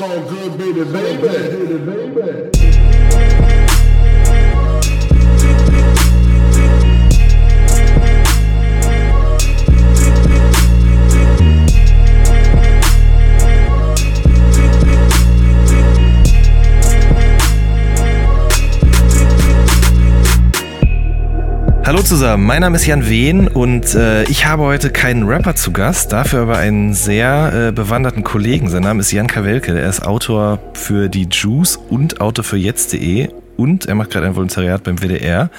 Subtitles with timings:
[0.00, 2.50] So good, baby, baby, baby, baby.
[21.90, 25.72] Hallo zusammen, mein Name ist Jan Wehn und äh, ich habe heute keinen Rapper zu
[25.72, 28.68] Gast, dafür aber einen sehr äh, bewanderten Kollegen.
[28.68, 33.30] Sein Name ist Jan Kawelke, er ist Autor für die Juice und Autor für jetzt.de
[33.60, 35.50] und er macht gerade ein Volontariat beim WDR.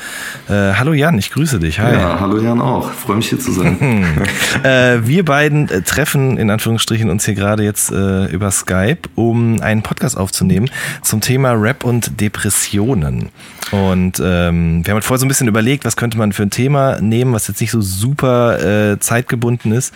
[0.49, 1.79] Äh, hallo Jan, ich grüße dich.
[1.79, 1.93] Hi.
[1.93, 2.91] Ja, hallo Jan auch.
[2.91, 3.77] Freue mich hier zu sein.
[4.63, 9.61] äh, wir beiden äh, treffen in Anführungsstrichen uns hier gerade jetzt äh, über Skype, um
[9.61, 10.71] einen Podcast aufzunehmen
[11.03, 13.29] zum Thema Rap und Depressionen.
[13.69, 16.49] Und ähm, wir haben halt vorher so ein bisschen überlegt, was könnte man für ein
[16.49, 19.93] Thema nehmen, was jetzt nicht so super äh, zeitgebunden ist.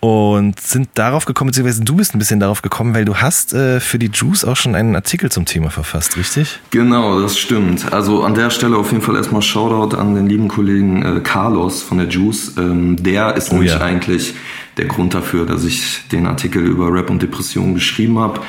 [0.00, 3.80] Und sind darauf gekommen, beziehungsweise du bist ein bisschen darauf gekommen, weil du hast äh,
[3.80, 6.60] für die Juice auch schon einen Artikel zum Thema verfasst, richtig?
[6.70, 7.92] Genau, das stimmt.
[7.92, 11.82] Also an der Stelle auf jeden Fall erstmal Shoutout an den lieben Kollegen äh, Carlos
[11.82, 12.56] von der Juice.
[12.58, 13.80] Ähm, der ist oh, nämlich ja.
[13.80, 14.34] eigentlich
[14.76, 18.40] der Grund dafür, dass ich den Artikel über Rap und Depression geschrieben habe.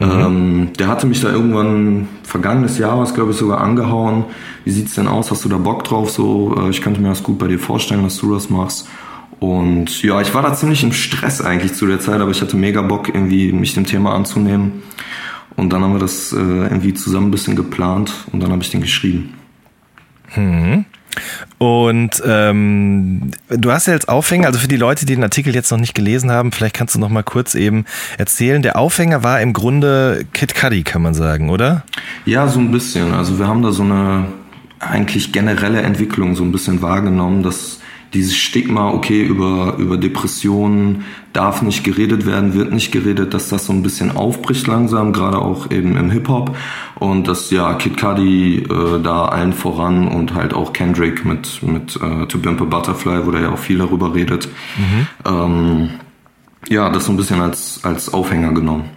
[0.00, 0.10] Mhm.
[0.10, 4.24] Ähm, der hatte mich da irgendwann vergangenes Jahr, was glaube ich sogar angehauen.
[4.64, 5.30] Wie sieht's denn aus?
[5.30, 6.10] Hast du da Bock drauf?
[6.10, 8.88] So, äh, ich könnte mir das gut bei dir vorstellen, dass du das machst.
[9.40, 12.56] Und ja, ich war da ziemlich im Stress eigentlich zu der Zeit, aber ich hatte
[12.56, 14.82] mega Bock, irgendwie mich dem Thema anzunehmen.
[15.56, 18.70] Und dann haben wir das äh, irgendwie zusammen ein bisschen geplant und dann habe ich
[18.70, 19.34] den geschrieben.
[20.28, 20.84] Hm.
[21.58, 25.70] Und ähm, du hast ja als Aufhänger, also für die Leute, die den Artikel jetzt
[25.70, 27.84] noch nicht gelesen haben, vielleicht kannst du noch mal kurz eben
[28.18, 28.62] erzählen.
[28.62, 31.84] Der Aufhänger war im Grunde Kid Cudi, kann man sagen, oder?
[32.24, 33.12] Ja, so ein bisschen.
[33.12, 34.26] Also wir haben da so eine
[34.80, 37.78] eigentlich generelle Entwicklung so ein bisschen wahrgenommen, dass
[38.14, 43.66] dieses Stigma, okay, über, über Depressionen darf nicht geredet werden, wird nicht geredet, dass das
[43.66, 46.56] so ein bisschen aufbricht langsam, gerade auch eben im Hip-Hop.
[46.96, 51.96] Und dass ja Kid Cudi äh, da allen voran und halt auch Kendrick mit, mit
[51.96, 54.48] äh, To a Butterfly, wo der ja auch viel darüber redet.
[54.76, 55.06] Mhm.
[55.24, 55.90] Ähm,
[56.68, 58.90] ja, das so ein bisschen als, als Aufhänger genommen.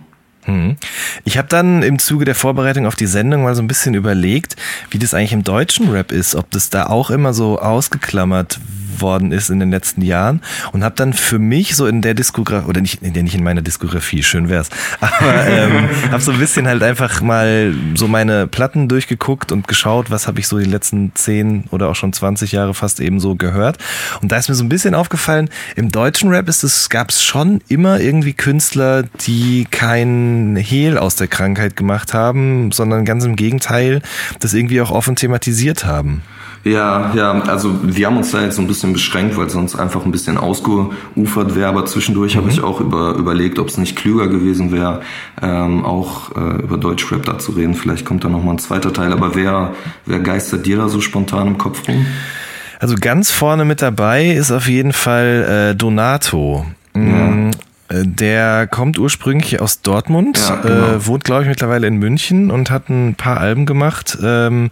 [0.46, 0.76] Mhm.
[1.24, 4.56] Ich habe dann im Zuge der Vorbereitung auf die Sendung mal so ein bisschen überlegt,
[4.92, 8.60] wie das eigentlich im deutschen Rap ist, ob das da auch immer so ausgeklammert
[9.02, 10.42] worden ist in den letzten Jahren
[10.72, 13.62] und habe dann für mich so in der Diskografie, oder nicht, in nicht in meiner
[13.62, 14.70] Diskografie, schön wär's,
[15.00, 20.12] aber ähm, habe so ein bisschen halt einfach mal so meine Platten durchgeguckt und geschaut,
[20.12, 23.36] was habe ich so die letzten zehn oder auch schon 20 Jahre fast eben so
[23.36, 23.78] gehört.
[24.22, 27.24] Und da ist mir so ein bisschen aufgefallen, im deutschen Rap ist es, gab es
[27.24, 33.36] schon immer irgendwie Künstler, die kein Hehl aus der Krankheit gemacht haben, sondern ganz im
[33.36, 34.02] Gegenteil,
[34.40, 36.22] das irgendwie auch offen thematisiert haben.
[36.66, 40.04] Ja, ja, also wir haben uns da jetzt so ein bisschen beschränkt, weil sonst einfach
[40.04, 41.68] ein bisschen ausgeufert wäre.
[41.68, 42.40] Aber zwischendurch mhm.
[42.40, 45.02] habe ich auch über, überlegt, ob es nicht klüger gewesen wäre,
[45.44, 47.76] ähm, auch äh, über Deutschrap da zu reden.
[47.76, 49.14] Vielleicht kommt da nochmal ein zweiter Teil.
[49.14, 49.76] Aber wer,
[50.08, 52.04] wer geistert dir da so spontan im Kopf rum?
[52.80, 56.66] Also ganz vorne mit dabei ist auf jeden Fall äh, Donato.
[56.96, 57.52] Ja.
[57.88, 60.88] Äh, der kommt ursprünglich aus Dortmund, ja, genau.
[60.88, 64.18] äh, wohnt, glaube ich, mittlerweile in München und hat ein paar Alben gemacht.
[64.24, 64.70] Ähm,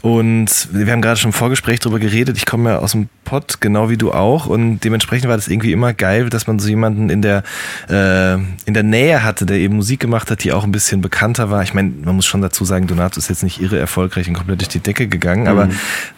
[0.00, 2.38] und wir haben gerade schon im Vorgespräch darüber geredet.
[2.38, 4.46] Ich komme ja aus dem Pott, genau wie du auch.
[4.46, 7.42] Und dementsprechend war das irgendwie immer geil, dass man so jemanden in der,
[7.90, 8.34] äh,
[8.64, 11.62] in der Nähe hatte, der eben Musik gemacht hat, die auch ein bisschen bekannter war.
[11.62, 14.60] Ich meine, man muss schon dazu sagen, Donato ist jetzt nicht irre erfolgreich und komplett
[14.60, 15.48] durch die Decke gegangen, mhm.
[15.48, 15.68] aber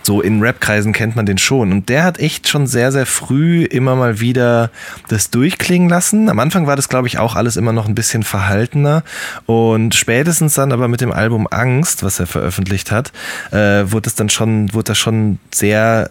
[0.03, 1.73] so in Rap-Kreisen kennt man den schon.
[1.73, 4.71] Und der hat echt schon sehr, sehr früh immer mal wieder
[5.09, 8.23] das durchklingen lassen am Anfang war das, glaube ich, auch alles immer noch ein bisschen
[8.23, 9.03] verhaltener.
[9.47, 13.13] Und spätestens dann aber mit dem Album Angst, was er veröffentlicht hat,
[13.51, 16.11] äh, wurde es dann schon, wurde das schon sehr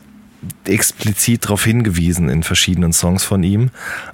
[0.65, 3.69] explizit darauf hingewiesen in verschiedenen Songs von ihm.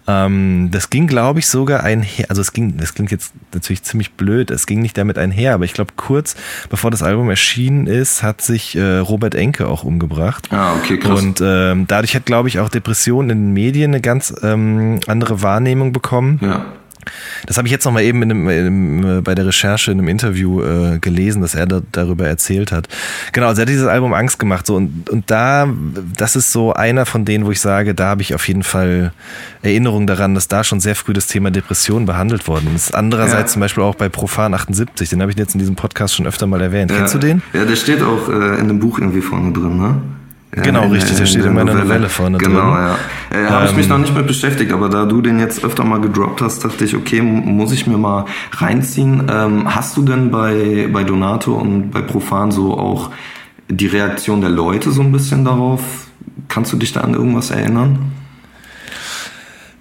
[0.08, 4.14] Ähm, das ging, glaube ich, sogar einher, also es ging, das klingt jetzt natürlich ziemlich
[4.14, 6.36] blöd, es ging nicht damit einher, aber ich glaube, kurz
[6.70, 10.48] bevor das Album erschienen ist, hat sich äh, Robert Enke auch umgebracht.
[10.52, 11.22] Ah, okay, krass.
[11.22, 15.42] Und ähm, dadurch hat, glaube ich, auch Depression in den Medien eine ganz ähm, andere
[15.42, 16.40] Wahrnehmung bekommen.
[16.42, 16.66] Ja.
[17.46, 20.08] Das habe ich jetzt nochmal eben in einem, in, äh, bei der Recherche in einem
[20.08, 22.88] Interview äh, gelesen, dass er da, darüber erzählt hat.
[23.32, 24.66] Genau, also er hat dieses Album Angst gemacht.
[24.66, 25.68] So, und, und da,
[26.18, 29.14] das ist so einer von denen, wo ich sage, da habe ich auf jeden Fall
[29.62, 32.94] Erinnerung daran, dass da schon sehr früh das Thema Depression behandelt worden ist.
[32.94, 33.54] Andererseits ja.
[33.54, 36.48] zum Beispiel auch bei Profan 78, den habe ich jetzt in diesem Podcast schon öfter
[36.48, 36.92] mal erwähnt.
[36.92, 36.98] Ja.
[36.98, 37.42] Kennst du den?
[37.54, 40.02] Ja, der steht auch äh, in dem Buch irgendwie vorne drin, ne?
[40.62, 42.70] Genau, richtig, der steht in meiner Novelle, Novelle vorne genau, drin.
[42.70, 42.98] Genau, ja.
[43.32, 45.64] Äh, Habe ähm, ich mich ähm, noch nicht mit beschäftigt, aber da du den jetzt
[45.64, 49.30] öfter mal gedroppt hast, dachte ich, okay, muss ich mir mal reinziehen.
[49.32, 53.12] Ähm, hast du denn bei, bei Donato und bei Profan so auch
[53.70, 55.82] die Reaktion der Leute so ein bisschen darauf?
[56.48, 58.12] Kannst du dich da an irgendwas erinnern?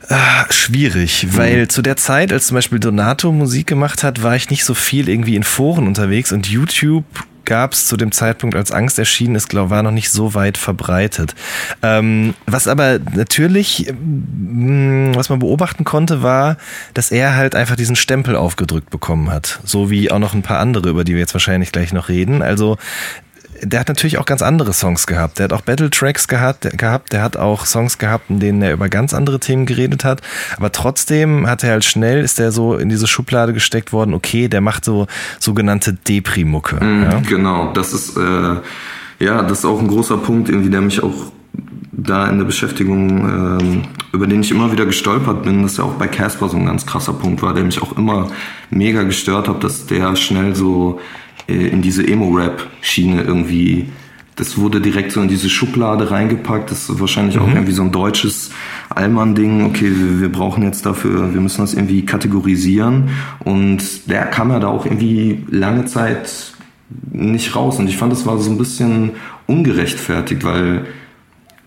[0.09, 1.37] Ah, schwierig, mhm.
[1.37, 4.75] weil zu der Zeit, als zum Beispiel Donato Musik gemacht hat, war ich nicht so
[4.75, 7.05] viel irgendwie in Foren unterwegs und YouTube
[7.45, 10.59] gab es zu dem Zeitpunkt, als Angst erschienen ist, glaube war noch nicht so weit
[10.59, 11.35] verbreitet.
[11.83, 16.57] Ähm, was aber natürlich, mh, mm, was man beobachten konnte, war,
[16.95, 19.61] dass er halt einfach diesen Stempel aufgedrückt bekommen hat.
[19.65, 22.43] So wie auch noch ein paar andere, über die wir jetzt wahrscheinlich gleich noch reden.
[22.43, 22.77] Also
[23.63, 25.39] der hat natürlich auch ganz andere Songs gehabt.
[25.39, 28.89] Der hat auch Battle-Tracks gehabt, gehabt, der hat auch Songs gehabt, in denen er über
[28.89, 30.21] ganz andere Themen geredet hat.
[30.57, 34.49] Aber trotzdem hat er halt schnell, ist er so in diese Schublade gesteckt worden, okay,
[34.49, 35.07] der macht so
[35.39, 36.85] sogenannte Depri-Mucke.
[36.85, 37.21] Mhm, ja?
[37.21, 38.57] Genau, das ist, äh,
[39.21, 41.33] ja, das ist auch ein großer Punkt, irgendwie, der mich auch
[41.93, 43.83] da in der Beschäftigung, ähm,
[44.13, 46.87] über den ich immer wieder gestolpert bin, dass ja auch bei Casper so ein ganz
[46.87, 48.31] krasser Punkt war, der mich auch immer
[48.71, 51.01] mega gestört hat, dass der schnell so
[51.47, 53.87] in diese Emo-Rap-Schiene irgendwie,
[54.37, 56.71] das wurde direkt so in diese Schublade reingepackt.
[56.71, 57.43] Das ist wahrscheinlich mhm.
[57.43, 58.51] auch irgendwie so ein deutsches
[58.91, 59.67] Allmann-Ding.
[59.67, 63.11] Okay, wir, wir, brauchen jetzt dafür, wir müssen das irgendwie kategorisieren.
[63.41, 66.55] Und der kam ja da auch irgendwie lange Zeit
[67.11, 67.79] nicht raus.
[67.79, 69.13] Und ich fand, das war so ein bisschen
[69.47, 70.87] ungerechtfertigt, weil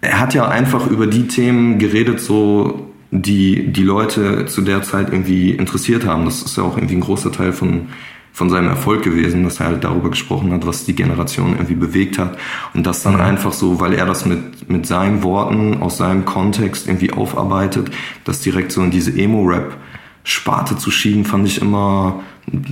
[0.02, 5.12] er hat ja einfach über die Themen geredet, so die die Leute zu der Zeit
[5.12, 6.26] irgendwie interessiert haben.
[6.26, 7.88] Das ist ja auch irgendwie ein großer Teil von
[8.36, 12.20] von seinem Erfolg gewesen, dass er halt darüber gesprochen hat, was die Generation irgendwie bewegt
[12.20, 12.38] hat.
[12.74, 16.86] Und das dann einfach so, weil er das mit, mit seinen Worten aus seinem Kontext
[16.86, 17.92] irgendwie aufarbeitet,
[18.26, 19.78] das direkt so in diese Emo-Rap
[20.26, 22.24] Sparte zu schieben, fand ich immer,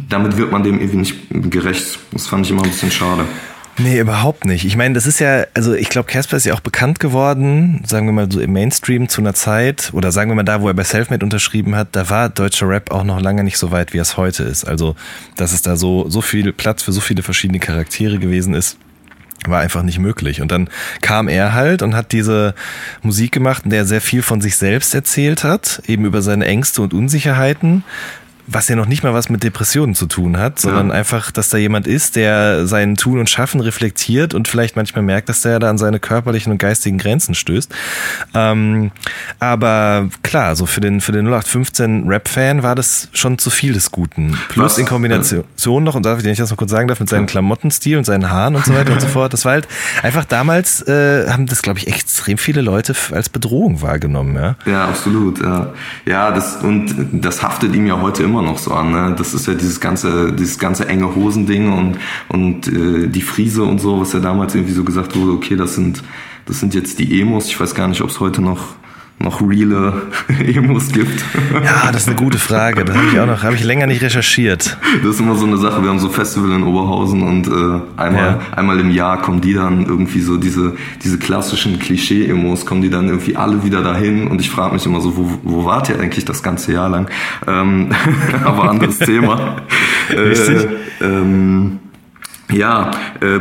[0.10, 1.98] damit wird man dem irgendwie nicht gerecht.
[2.12, 3.24] Das fand ich immer ein bisschen schade.
[3.78, 4.66] Nee, überhaupt nicht.
[4.66, 8.06] Ich meine, das ist ja, also ich glaube, Casper ist ja auch bekannt geworden, sagen
[8.06, 10.76] wir mal so im Mainstream zu einer Zeit, oder sagen wir mal da, wo er
[10.76, 13.98] bei Selfmade unterschrieben hat, da war deutscher Rap auch noch lange nicht so weit, wie
[13.98, 14.66] es heute ist.
[14.66, 14.96] Also,
[15.38, 18.78] dass es da so, so viel Platz für so viele verschiedene Charaktere gewesen ist,
[19.48, 20.42] war einfach nicht möglich.
[20.42, 20.70] Und dann
[21.02, 22.54] kam er halt und hat diese
[23.02, 26.46] Musik gemacht, in der er sehr viel von sich selbst erzählt hat, eben über seine
[26.46, 27.84] Ängste und Unsicherheiten,
[28.48, 30.96] was ja noch nicht mal was mit Depressionen zu tun hat, sondern ja.
[30.96, 35.30] einfach, dass da jemand ist, der sein Tun und Schaffen reflektiert und vielleicht manchmal merkt,
[35.30, 37.74] dass der da an seine körperlichen und geistigen Grenzen stößt.
[38.34, 38.92] Ähm,
[39.40, 43.92] aber klar, so für den, für den 0815 Rap-Fan war das schon zu viel des
[43.92, 44.38] Guten.
[44.50, 44.78] Plus was?
[44.78, 45.80] in Kombination ja.
[45.80, 48.04] noch, und darf ich, wenn ich das noch kurz sagen darf, mit seinem Klamottenstil und
[48.04, 49.34] seinen Haaren und so weiter und so fort.
[49.34, 49.68] Das war halt
[50.02, 54.36] einfach damals, äh, haben das, glaube ich, extrem viele Leute als Bedrohung wahrgenommen.
[54.36, 55.42] Ja, ja absolut.
[55.42, 55.74] Ja,
[56.06, 58.92] ja das, und das haftet ihm ja heute immer immer noch so an.
[58.92, 59.16] Ne?
[59.16, 62.00] Das ist ja dieses ganze, dieses ganze enge Hosending und,
[62.30, 65.76] und äh, die Friese und so, was ja damals irgendwie so gesagt wurde, okay, das
[65.76, 66.04] sind,
[66.48, 67.46] das sind jetzt die Emos.
[67.46, 68.76] Ich weiß gar nicht, ob es heute noch
[69.24, 69.94] noch reale
[70.46, 71.24] Emos gibt?
[71.54, 72.86] Ja, das ist eine gute Frage.
[72.86, 74.78] Das habe ich auch noch, habe ich länger nicht recherchiert.
[75.02, 75.82] Das ist immer so eine Sache.
[75.82, 78.40] Wir haben so Festival in Oberhausen und äh, einmal, ja.
[78.56, 83.08] einmal im Jahr kommen die dann irgendwie so diese, diese klassischen Klischee-Emos, kommen die dann
[83.08, 86.26] irgendwie alle wieder dahin und ich frage mich immer so, wo, wo wart ihr eigentlich
[86.26, 87.10] das ganze Jahr lang?
[87.48, 87.90] Ähm,
[88.44, 89.58] aber anderes Thema.
[90.10, 90.68] Richtig.
[91.02, 91.80] Äh, ähm,
[92.54, 93.40] ja, äh,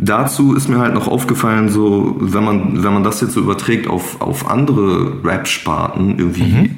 [0.00, 3.86] dazu ist mir halt noch aufgefallen, so wenn man wenn man das jetzt so überträgt
[3.86, 6.76] auf auf andere Rap-Sparten, irgendwie mhm.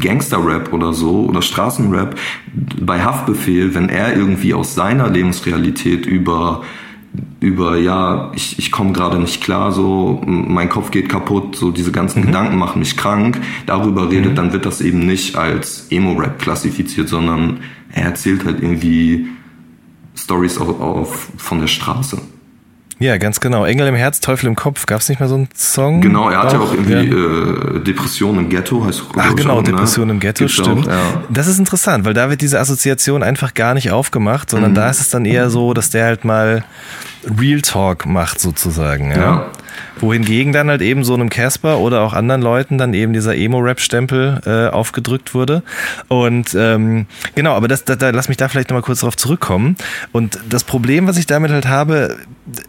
[0.00, 2.16] Gangster-Rap oder so oder Straßenrap,
[2.80, 6.62] bei Haftbefehl, wenn er irgendwie aus seiner Lebensrealität über
[7.40, 11.92] über ja, ich, ich komme gerade nicht klar, so mein Kopf geht kaputt, so diese
[11.92, 12.26] ganzen mhm.
[12.26, 14.36] Gedanken machen mich krank, darüber redet, mhm.
[14.36, 17.58] dann wird das eben nicht als Emo-Rap klassifiziert, sondern
[17.92, 19.28] er erzählt halt irgendwie
[20.16, 22.18] Stories auf, auf, von der Straße.
[22.98, 23.66] Ja, ganz genau.
[23.66, 24.86] Engel im Herz, Teufel im Kopf.
[24.86, 26.00] Gab es nicht mal so einen Song?
[26.00, 27.76] Genau, er hat ja auch irgendwie ja.
[27.76, 29.64] Äh, Depression im Ghetto, heißt Ach genau, auch, ne?
[29.64, 30.14] Depression ne?
[30.14, 30.88] im Ghetto, Gibt's stimmt.
[30.88, 31.22] Auch, ja.
[31.28, 34.76] Das ist interessant, weil da wird diese Assoziation einfach gar nicht aufgemacht, sondern mhm.
[34.76, 36.64] da ist es dann eher so, dass der halt mal
[37.38, 39.10] Real Talk macht sozusagen.
[39.10, 39.16] Ja.
[39.16, 39.46] ja.
[40.00, 44.40] Wohingegen dann halt eben so einem Casper oder auch anderen Leuten dann eben dieser Emo-Rap-Stempel
[44.46, 45.62] äh, aufgedrückt wurde.
[46.08, 49.76] Und ähm, genau, aber das, da, da, lass mich da vielleicht nochmal kurz drauf zurückkommen.
[50.12, 52.16] Und das Problem, was ich damit halt habe,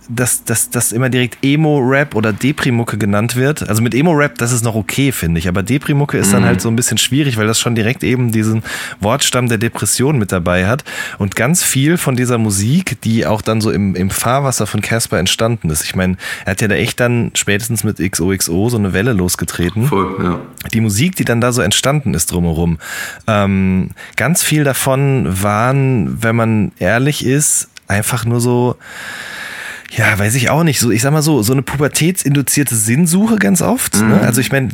[0.10, 3.68] dass, dass, dass immer direkt Emo-Rap oder Deprimucke genannt wird.
[3.68, 5.48] Also mit Emo-Rap, das ist noch okay, finde ich.
[5.48, 6.48] Aber Deprimucke ist dann mhm.
[6.48, 8.64] halt so ein bisschen schwierig, weil das schon direkt eben diesen
[9.00, 10.84] Wortstamm der Depression mit dabei hat.
[11.18, 15.20] Und ganz viel von dieser Musik, die auch dann so im, im Fahrwasser von Casper
[15.20, 15.84] entstanden ist.
[15.84, 19.88] Ich meine, er hat ja da echt dann spätestens mit XOXO so eine Welle losgetreten.
[19.88, 20.40] Voll, ja.
[20.74, 22.78] Die Musik, die dann da so entstanden ist drumherum.
[23.28, 28.76] Ähm, ganz viel davon waren, wenn man ehrlich ist, einfach nur so,
[29.92, 30.80] ja, weiß ich auch nicht.
[30.80, 33.96] So, ich sag mal so, so eine pubertätsinduzierte Sinnsuche ganz oft.
[33.96, 34.04] Ne?
[34.04, 34.10] Mhm.
[34.10, 34.22] Ne?
[34.22, 34.70] Also ich meine,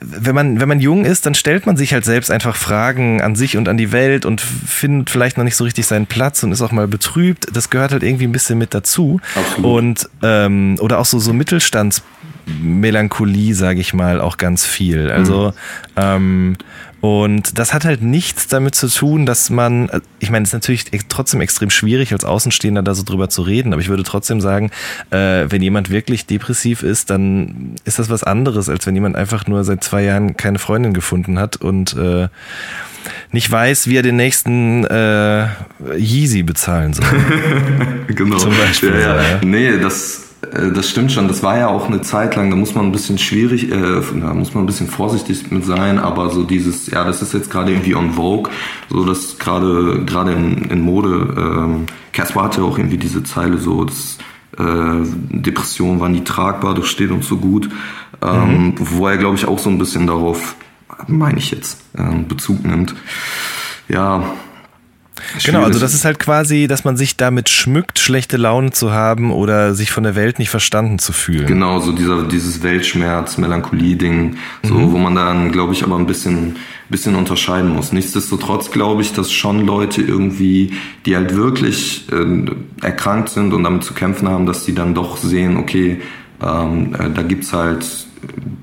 [0.00, 3.34] wenn man, wenn man jung ist, dann stellt man sich halt selbst einfach Fragen an
[3.34, 6.52] sich und an die Welt und findet vielleicht noch nicht so richtig seinen Platz und
[6.52, 7.46] ist auch mal betrübt.
[7.52, 9.20] Das gehört halt irgendwie ein bisschen mit dazu.
[9.34, 9.64] Absolut.
[9.64, 12.02] Und ähm, oder auch so, so Mittelstands
[12.46, 15.10] Melancholie, sage ich mal, auch ganz viel.
[15.10, 15.52] Also
[15.96, 16.02] mhm.
[16.02, 16.56] ähm,
[17.00, 20.84] und das hat halt nichts damit zu tun, dass man, ich meine, es ist natürlich
[21.08, 24.70] trotzdem extrem schwierig, als Außenstehender da so drüber zu reden, aber ich würde trotzdem sagen,
[25.10, 29.46] äh, wenn jemand wirklich depressiv ist, dann ist das was anderes, als wenn jemand einfach
[29.46, 32.28] nur seit zwei Jahren keine Freundin gefunden hat und äh,
[33.32, 35.46] nicht weiß, wie er den nächsten äh,
[35.96, 37.06] Yeezy bezahlen soll.
[38.08, 38.36] genau.
[38.36, 38.92] Zum Beispiel.
[38.92, 39.22] Ja, ja.
[39.22, 39.40] ja.
[39.42, 41.28] Nee, das äh, das stimmt schon.
[41.28, 44.34] Das war ja auch eine Zeit lang, da muss man ein bisschen schwierig, äh, da
[44.34, 47.72] muss man ein bisschen vorsichtig mit sein, aber so dieses, ja, das ist jetzt gerade
[47.72, 48.50] irgendwie on Vogue,
[48.88, 53.84] so dass gerade, gerade in, in Mode, ähm, Casper hatte auch irgendwie diese Zeile so,
[53.84, 54.18] dass,
[54.58, 57.70] äh, Depressionen waren nie tragbar, das steht uns so gut,
[58.22, 58.74] ähm, mhm.
[58.78, 60.56] wo er, glaube ich, auch so ein bisschen darauf,
[61.06, 62.94] meine ich jetzt, äh, Bezug nimmt.
[63.88, 64.22] Ja,
[65.44, 69.32] Genau, also das ist halt quasi, dass man sich damit schmückt, schlechte Laune zu haben
[69.32, 71.46] oder sich von der Welt nicht verstanden zu fühlen.
[71.46, 74.92] Genau, so dieser, dieses Weltschmerz, Melancholie-Ding, so, mhm.
[74.92, 76.56] wo man dann, glaube ich, aber ein bisschen,
[76.88, 77.92] bisschen unterscheiden muss.
[77.92, 80.72] Nichtsdestotrotz glaube ich, dass schon Leute irgendwie,
[81.06, 85.16] die halt wirklich äh, erkrankt sind und damit zu kämpfen haben, dass die dann doch
[85.16, 86.00] sehen, okay,
[86.42, 87.86] ähm, äh, da gibt's halt,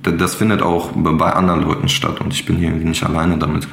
[0.04, 3.68] das findet auch bei anderen Leuten statt und ich bin hier irgendwie nicht alleine damit.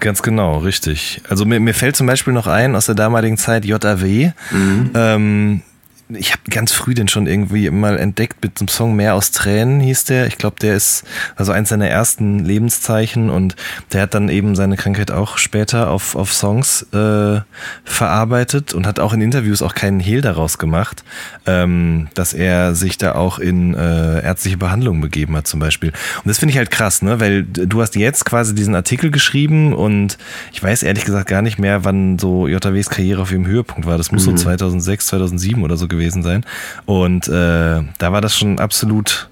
[0.00, 1.22] Ganz genau, richtig.
[1.28, 4.32] Also mir, mir fällt zum Beispiel noch ein aus der damaligen Zeit JAW.
[4.50, 4.90] Mhm.
[4.94, 5.62] Ähm,
[6.08, 9.80] ich habe ganz früh den schon irgendwie mal entdeckt mit dem Song Mehr aus Tränen
[9.80, 10.26] hieß der.
[10.26, 11.04] Ich glaube, der ist
[11.36, 13.56] also eins seiner ersten Lebenszeichen und
[13.92, 17.40] der hat dann eben seine Krankheit auch später auf, auf Songs äh,
[17.84, 21.04] verarbeitet und hat auch in Interviews auch keinen Hehl daraus gemacht,
[21.46, 25.88] ähm, dass er sich da auch in äh, ärztliche Behandlung begeben hat zum Beispiel.
[25.88, 27.18] Und das finde ich halt krass, ne?
[27.18, 30.18] weil du hast jetzt quasi diesen Artikel geschrieben und
[30.52, 33.96] ich weiß ehrlich gesagt gar nicht mehr, wann so JWs Karriere auf ihrem Höhepunkt war.
[33.96, 34.36] Das muss mhm.
[34.36, 36.44] so 2006, 2007 oder so gewesen sein.
[36.86, 39.28] Und äh, da war das schon absolut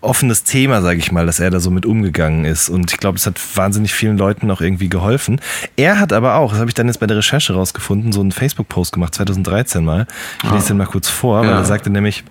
[0.00, 2.68] offenes Thema, sage ich mal, dass er da so mit umgegangen ist.
[2.68, 5.40] Und ich glaube, es hat wahnsinnig vielen Leuten auch irgendwie geholfen.
[5.76, 8.32] Er hat aber auch, das habe ich dann jetzt bei der Recherche rausgefunden, so einen
[8.32, 10.06] Facebook-Post gemacht, 2013 mal.
[10.44, 10.68] Ich lese ah.
[10.68, 11.50] den mal kurz vor, ja.
[11.50, 12.24] weil er sagte nämlich,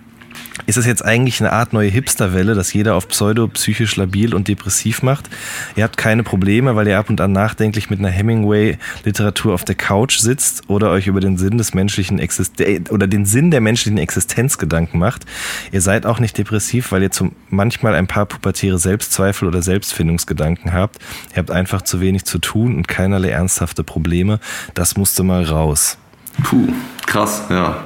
[0.66, 4.48] ist es jetzt eigentlich eine Art neue Hipsterwelle, dass jeder auf Pseudo psychisch labil und
[4.48, 5.28] depressiv macht?
[5.76, 9.74] Ihr habt keine Probleme, weil ihr ab und an nachdenklich mit einer Hemingway-Literatur auf der
[9.74, 13.98] Couch sitzt oder euch über den Sinn des menschlichen Existen oder den Sinn der menschlichen
[13.98, 15.24] Existenz Gedanken macht.
[15.72, 20.72] Ihr seid auch nicht depressiv, weil ihr zum manchmal ein paar pubertäre Selbstzweifel oder Selbstfindungsgedanken
[20.72, 20.98] habt.
[21.32, 24.40] Ihr habt einfach zu wenig zu tun und keinerlei ernsthafte Probleme.
[24.74, 25.98] Das musste mal raus.
[26.42, 26.68] Puh,
[27.06, 27.84] krass, ja.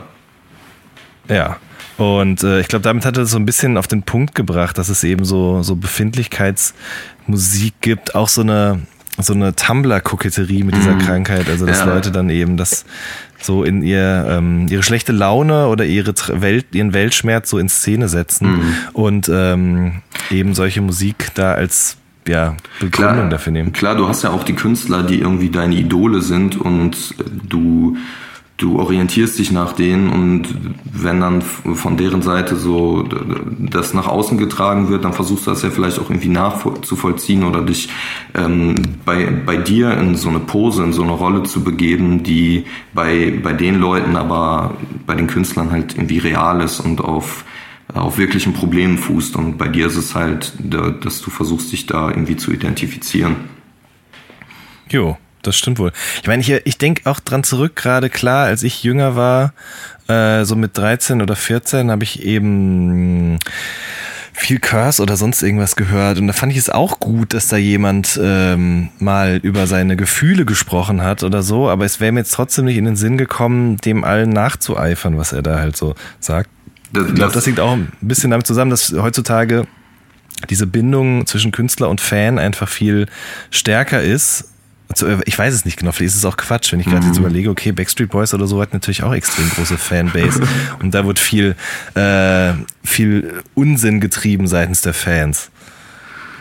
[1.29, 1.57] Ja.
[1.99, 4.89] Und äh, ich glaube, damit hat er so ein bisschen auf den Punkt gebracht, dass
[4.89, 8.81] es eben so, so Befindlichkeitsmusik gibt, auch so eine,
[9.19, 11.01] so eine Tumblr-Koketterie mit dieser mhm.
[11.01, 11.49] Krankheit.
[11.49, 11.85] Also, dass ja.
[11.87, 12.85] Leute dann eben das
[13.41, 18.09] so in ihr, ähm, ihre schlechte Laune oder ihre Welt, ihren Weltschmerz so in Szene
[18.09, 18.75] setzen mhm.
[18.93, 21.97] und ähm, eben solche Musik da als
[22.27, 23.73] ja, Begründung klar, dafür nehmen.
[23.73, 27.15] Klar, du hast ja auch die Künstler, die irgendwie deine Idole sind und
[27.49, 27.97] du
[28.63, 30.49] du orientierst dich nach denen und
[30.85, 33.05] wenn dann von deren Seite so
[33.59, 37.63] das nach außen getragen wird, dann versuchst du das ja vielleicht auch irgendwie nachzuvollziehen oder
[37.63, 37.89] dich
[38.35, 42.65] ähm, bei, bei dir in so eine Pose, in so eine Rolle zu begeben, die
[42.95, 44.77] bei, bei den Leuten, aber
[45.07, 47.45] bei den Künstlern halt irgendwie real ist und auf
[47.95, 50.55] auf wirklichen Problemen fußt und bei dir ist es halt,
[51.05, 53.37] dass du versuchst, dich da irgendwie zu identifizieren.
[54.89, 55.93] Jo, das stimmt wohl.
[56.23, 59.53] Ich meine, ich, ich denke auch dran zurück, gerade klar, als ich jünger war,
[60.09, 63.39] äh, so mit 13 oder 14, habe ich eben
[64.33, 66.19] viel Curse oder sonst irgendwas gehört.
[66.19, 70.45] Und da fand ich es auch gut, dass da jemand ähm, mal über seine Gefühle
[70.45, 71.69] gesprochen hat oder so.
[71.69, 75.33] Aber es wäre mir jetzt trotzdem nicht in den Sinn gekommen, dem allen nachzueifern, was
[75.33, 76.49] er da halt so sagt.
[76.95, 79.67] ich glaube, das hängt auch ein bisschen damit zusammen, dass heutzutage
[80.49, 83.07] diese Bindung zwischen Künstler und Fan einfach viel
[83.51, 84.52] stärker ist
[85.01, 87.09] äh, ich weiß es nicht genau, vielleicht ist es auch Quatsch, wenn ich gerade mhm.
[87.09, 90.43] jetzt überlege, okay, Backstreet Boys oder so hat natürlich auch extrem große Fanbase
[90.83, 91.57] und da wird viel,
[91.95, 92.53] äh,
[92.85, 95.51] viel Unsinn getrieben seitens der Fans.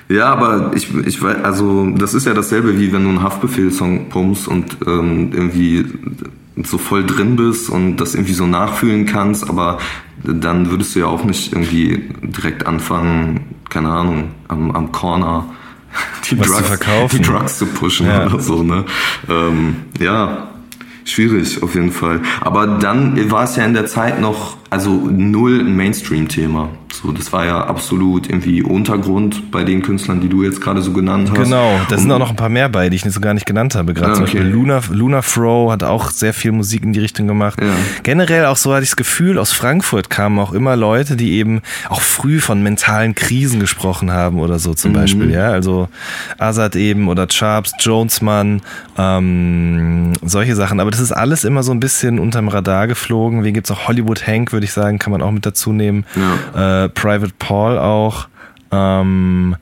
[0.09, 4.09] Ja, aber ich, ich weiß, also das ist ja dasselbe wie wenn du einen Haftbefehl-Song
[4.09, 5.85] pumpst und ähm, irgendwie
[6.63, 9.79] so voll drin bist und das irgendwie so nachfühlen kannst, aber
[10.23, 15.45] dann würdest du ja auch nicht irgendwie direkt anfangen, keine Ahnung, am, am Corner
[16.29, 17.17] die, Was Drugs, zu verkaufen.
[17.17, 18.25] die Drugs zu pushen ja.
[18.25, 18.63] oder so.
[18.63, 18.85] Ne?
[19.29, 20.49] Ähm, ja,
[21.05, 22.21] schwierig auf jeden Fall.
[22.41, 26.69] Aber dann war es ja in der Zeit noch, also null ein Mainstream-Thema.
[26.93, 30.91] So, das war ja absolut irgendwie Untergrund bei den Künstlern, die du jetzt gerade so
[30.91, 31.43] genannt hast.
[31.45, 33.75] Genau, da sind auch noch ein paar mehr bei, die ich so gar nicht genannt
[33.75, 33.93] habe.
[33.93, 34.37] Gerade Ah, zum okay.
[34.39, 37.61] Beispiel Luna, Luna Fro hat auch sehr viel Musik in die Richtung gemacht.
[37.61, 37.67] Ja.
[38.03, 41.61] Generell auch so hatte ich das Gefühl, aus Frankfurt kamen auch immer Leute, die eben
[41.87, 44.75] auch früh von mentalen Krisen gesprochen haben oder so Mhm.
[44.77, 45.31] zum Beispiel.
[45.31, 45.87] Ja, also
[46.39, 48.61] Azad eben oder Sharps, Jonesman,
[48.97, 50.79] ähm, solche Sachen.
[50.79, 53.43] Aber das ist alles immer so ein bisschen unterm Radar geflogen.
[53.45, 53.87] Wen gibt's auch?
[53.87, 56.05] Hollywood Hank, würde ich sagen, kann man auch mit dazu nehmen.
[56.53, 58.27] Äh, Private Paul auch.
[58.71, 59.55] Ähm,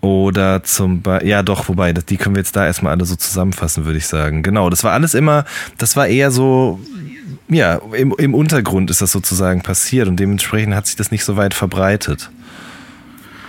[0.00, 3.16] oder zum Beispiel, ja doch, wobei, das, die können wir jetzt da erstmal alle so
[3.16, 4.42] zusammenfassen, würde ich sagen.
[4.42, 5.44] Genau, das war alles immer,
[5.78, 6.78] das war eher so,
[7.48, 11.36] ja, im, im Untergrund ist das sozusagen passiert und dementsprechend hat sich das nicht so
[11.36, 12.30] weit verbreitet.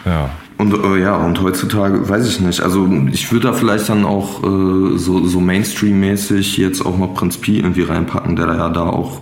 [0.05, 0.29] Ja.
[0.57, 2.61] Und äh, ja, und heutzutage weiß ich nicht.
[2.61, 7.37] Also ich würde da vielleicht dann auch äh, so, so Mainstream-mäßig jetzt auch mal Prinz
[7.37, 9.21] Pi irgendwie reinpacken, der da ja da auch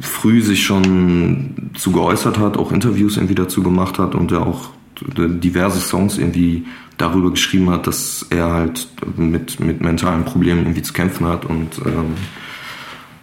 [0.00, 4.70] früh sich schon zu geäußert hat, auch Interviews irgendwie dazu gemacht hat und der auch
[5.00, 10.92] diverse Songs irgendwie darüber geschrieben hat, dass er halt mit, mit mentalen Problemen irgendwie zu
[10.92, 12.14] kämpfen hat und ähm,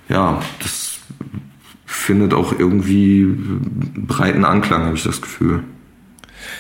[0.10, 1.00] ja, das
[1.86, 3.25] findet auch irgendwie
[3.96, 5.63] breiten Anklang, habe ich das Gefühl.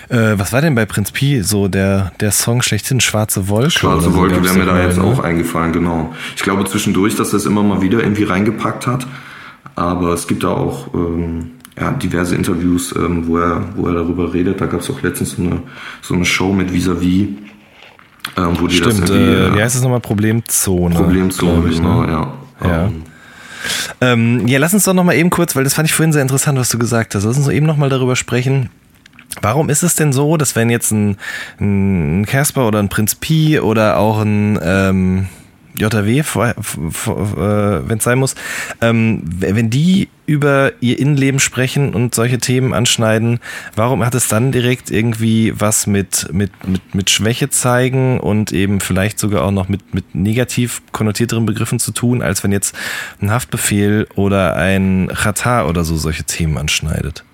[0.09, 3.71] Äh, was war denn bei Prinz Pi so der, der Song schlechthin, Schwarze Wolke?
[3.71, 5.03] Schwarze Wolke wäre mir da jetzt ne?
[5.03, 6.13] auch eingefallen, genau.
[6.35, 9.07] Ich glaube zwischendurch, dass er es immer mal wieder irgendwie reingepackt hat.
[9.75, 14.33] Aber es gibt da auch ähm, ja, diverse Interviews, ähm, wo, er, wo er darüber
[14.33, 14.61] redet.
[14.61, 15.61] Da gab es auch letztens so eine,
[16.01, 17.27] so eine Show mit Vis-a-vis,
[18.37, 20.01] ähm, wo die das Stimmt, irgendwie äh, wie äh, heißt es nochmal?
[20.01, 20.95] Problemzone.
[20.95, 22.11] Problemzone, ich, genau, ne?
[22.11, 22.33] ja.
[22.63, 22.85] Ja.
[22.85, 23.03] Ähm,
[24.01, 26.57] Ähm, ja, lass uns doch nochmal eben kurz, weil das fand ich vorhin sehr interessant,
[26.57, 27.23] was du gesagt hast.
[27.23, 28.69] Lass uns doch eben nochmal darüber sprechen.
[29.41, 31.17] Warum ist es denn so, dass wenn jetzt ein,
[31.59, 35.27] ein Casper oder ein Prinz Pi oder auch ein ähm,
[35.81, 36.23] JW,
[37.87, 38.35] wenn es sein muss,
[38.81, 43.39] ähm, wenn die über ihr Innenleben sprechen und solche Themen anschneiden,
[43.75, 48.79] warum hat es dann direkt irgendwie was mit, mit, mit, mit Schwäche zeigen und eben
[48.79, 52.75] vielleicht sogar auch noch mit, mit negativ konnotierteren Begriffen zu tun, als wenn jetzt
[53.21, 57.25] ein Haftbefehl oder ein Chata oder so solche Themen anschneidet?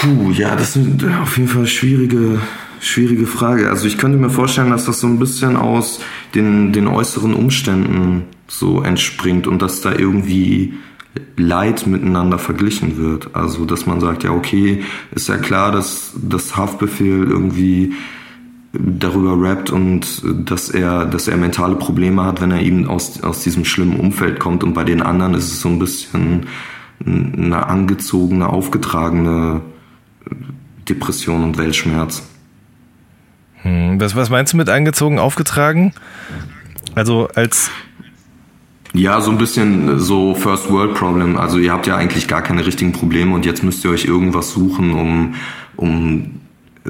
[0.00, 2.40] Puh, ja, das eine- auf jeden Fall schwierige,
[2.84, 3.70] schwierige Frage.
[3.70, 6.00] Also ich könnte mir vorstellen, dass das so ein bisschen aus
[6.34, 10.74] den, den äußeren Umständen so entspringt und dass da irgendwie
[11.36, 13.34] Leid miteinander verglichen wird.
[13.34, 14.82] Also dass man sagt, ja okay,
[15.14, 17.94] ist ja klar, dass das Haftbefehl irgendwie
[18.72, 23.42] darüber rappt und dass er, dass er mentale Probleme hat, wenn er eben aus, aus
[23.42, 24.64] diesem schlimmen Umfeld kommt.
[24.64, 26.46] Und bei den anderen ist es so ein bisschen
[27.06, 29.62] eine angezogene, aufgetragene
[30.88, 32.22] Depression und Weltschmerz.
[33.64, 35.92] Hm, was, was meinst du mit angezogen, aufgetragen?
[36.94, 37.70] Also als
[38.92, 41.36] Ja, so ein bisschen so First World Problem.
[41.36, 44.52] Also ihr habt ja eigentlich gar keine richtigen Probleme und jetzt müsst ihr euch irgendwas
[44.52, 45.34] suchen, um,
[45.76, 46.40] um,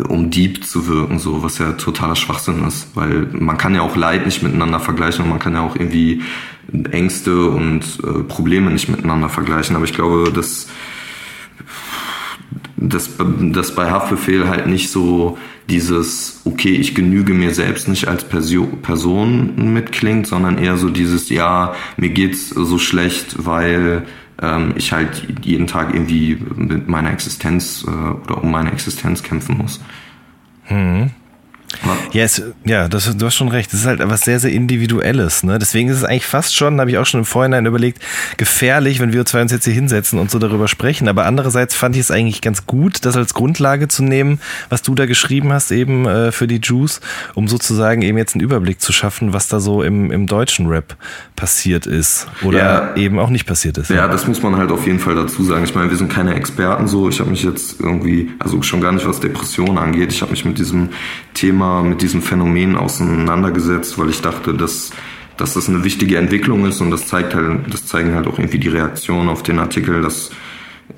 [0.09, 2.89] um deep zu wirken, so was ja totaler Schwachsinn ist.
[2.95, 6.23] Weil man kann ja auch Leid nicht miteinander vergleichen und man kann ja auch irgendwie
[6.91, 9.77] Ängste und äh, Probleme nicht miteinander vergleichen.
[9.77, 10.67] Aber ich glaube, dass
[12.77, 18.25] dass, dass bei Haftbefehl halt nicht so dieses, okay, ich genüge mir selbst nicht als
[18.25, 24.03] Person mitklingt, sondern eher so dieses, ja, mir geht's so schlecht, weil
[24.43, 29.59] ähm, ich halt jeden Tag irgendwie mit meiner Existenz äh, oder um meine Existenz kämpfen
[29.59, 29.81] muss.
[32.13, 33.73] Ja, es, ja das, du hast schon recht.
[33.73, 35.43] Das ist halt etwas sehr, sehr Individuelles.
[35.43, 35.59] Ne?
[35.59, 38.01] Deswegen ist es eigentlich fast schon, habe ich auch schon im Vorhinein überlegt,
[38.37, 41.09] gefährlich, wenn wir zwei uns jetzt hier hinsetzen und so darüber sprechen.
[41.09, 44.95] Aber andererseits fand ich es eigentlich ganz gut, das als Grundlage zu nehmen, was du
[44.95, 47.01] da geschrieben hast, eben äh, für die Juice,
[47.35, 50.97] um sozusagen eben jetzt einen Überblick zu schaffen, was da so im, im deutschen Rap
[51.37, 52.97] passiert ist oder Ja.
[52.97, 53.91] eben auch nicht passiert ist.
[53.91, 55.65] Ja, das muss man halt auf jeden Fall dazu sagen.
[55.65, 57.09] Ich meine, wir sind keine Experten so.
[57.09, 60.45] Ich habe mich jetzt irgendwie, also schon gar nicht was Depressionen angeht, ich habe mich
[60.45, 60.91] mit diesem
[61.35, 64.91] Thema, mit diesem Phänomen auseinandergesetzt, weil ich dachte, dass,
[65.37, 68.59] dass das eine wichtige Entwicklung ist und das zeigt halt, das zeigen halt auch irgendwie
[68.59, 70.31] die Reaktionen auf den Artikel, dass,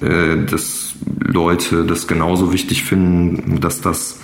[0.00, 4.20] äh, dass Leute das genauso wichtig finden, dass das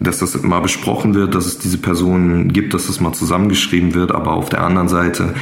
[0.00, 4.12] dass das mal besprochen wird, dass es diese Personen gibt, dass das mal zusammengeschrieben wird,
[4.12, 5.34] aber auf der anderen Seite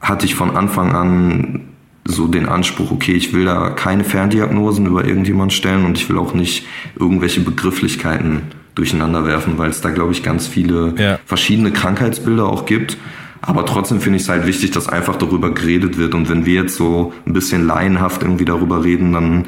[0.00, 1.60] hatte ich von Anfang an
[2.04, 6.18] so den Anspruch, okay, ich will da keine Ferndiagnosen über irgendjemand stellen und ich will
[6.18, 6.66] auch nicht
[6.98, 8.42] irgendwelche Begrifflichkeiten
[8.76, 11.18] durcheinander werfen, weil es da, glaube ich, ganz viele Ja.
[11.26, 12.96] verschiedene Krankheitsbilder auch gibt.
[13.42, 16.14] Aber trotzdem finde ich es halt wichtig, dass einfach darüber geredet wird.
[16.14, 19.44] Und wenn wir jetzt so ein bisschen laienhaft irgendwie darüber reden, dann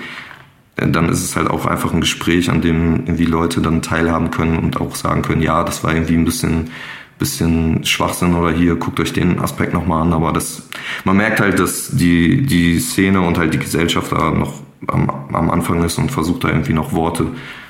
[0.81, 4.59] dann ist es halt auch einfach ein Gespräch, an dem irgendwie Leute dann teilhaben können
[4.59, 6.71] und auch sagen können, ja, das war irgendwie ein bisschen,
[7.19, 10.13] bisschen Schwachsinn oder hier, guckt euch den Aspekt nochmal an.
[10.13, 10.69] Aber das,
[11.05, 15.51] man merkt halt, dass die, die Szene und halt die Gesellschaft da noch am, am
[15.51, 17.27] Anfang ist und versucht da irgendwie noch Worte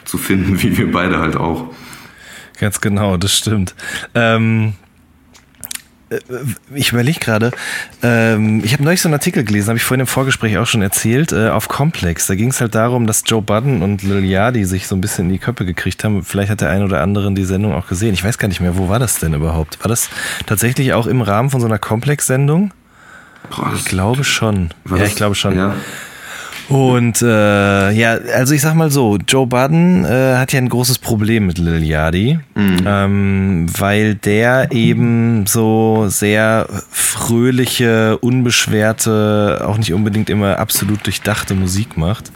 [0.09, 1.71] zu finden, wie wir beide halt auch.
[2.59, 3.75] Ganz genau, das stimmt.
[4.15, 4.73] Ähm,
[6.11, 6.19] äh,
[6.75, 7.53] ich überlege gerade,
[8.03, 10.83] ähm, ich habe neulich so einen Artikel gelesen, habe ich vorhin im Vorgespräch auch schon
[10.83, 12.27] erzählt, äh, auf Complex.
[12.27, 15.27] Da ging es halt darum, dass Joe Budden und Lil Yachty sich so ein bisschen
[15.27, 16.25] in die Köpfe gekriegt haben.
[16.25, 18.15] Vielleicht hat der ein oder andere die Sendung auch gesehen.
[18.15, 19.79] Ich weiß gar nicht mehr, wo war das denn überhaupt?
[19.85, 20.09] War das
[20.47, 22.73] tatsächlich auch im Rahmen von so einer Complex-Sendung?
[23.77, 24.71] Ich glaube schon.
[24.91, 25.57] Ja, ich glaube schon.
[25.57, 25.75] Ja.
[26.69, 30.99] Und äh, ja, also ich sag mal so, Joe Budden äh, hat ja ein großes
[30.99, 32.79] Problem mit Lil Yachty, mhm.
[32.87, 41.97] ähm, weil der eben so sehr fröhliche, unbeschwerte, auch nicht unbedingt immer absolut durchdachte Musik
[41.97, 42.31] macht.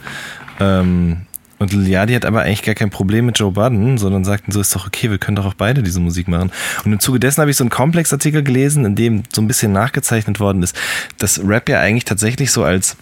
[0.59, 1.21] Ähm,
[1.59, 4.59] und Lil Yachty hat aber eigentlich gar kein Problem mit Joe Budden, sondern sagten, so
[4.59, 6.51] ist doch okay, wir können doch auch beide diese Musik machen.
[6.83, 9.71] Und im Zuge dessen habe ich so einen Komplexartikel gelesen, in dem so ein bisschen
[9.71, 10.75] nachgezeichnet worden ist,
[11.19, 12.97] dass Rap ja eigentlich tatsächlich so als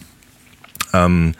[0.93, 1.33] ähm,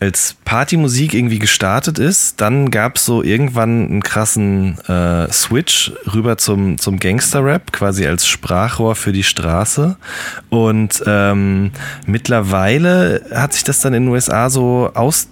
[0.00, 6.38] als Partymusik irgendwie gestartet ist, dann gab es so irgendwann einen krassen äh, Switch rüber
[6.38, 9.96] zum, zum Gangster-Rap, quasi als Sprachrohr für die Straße.
[10.50, 11.72] Und ähm,
[12.06, 15.28] mittlerweile hat sich das dann in den USA so aus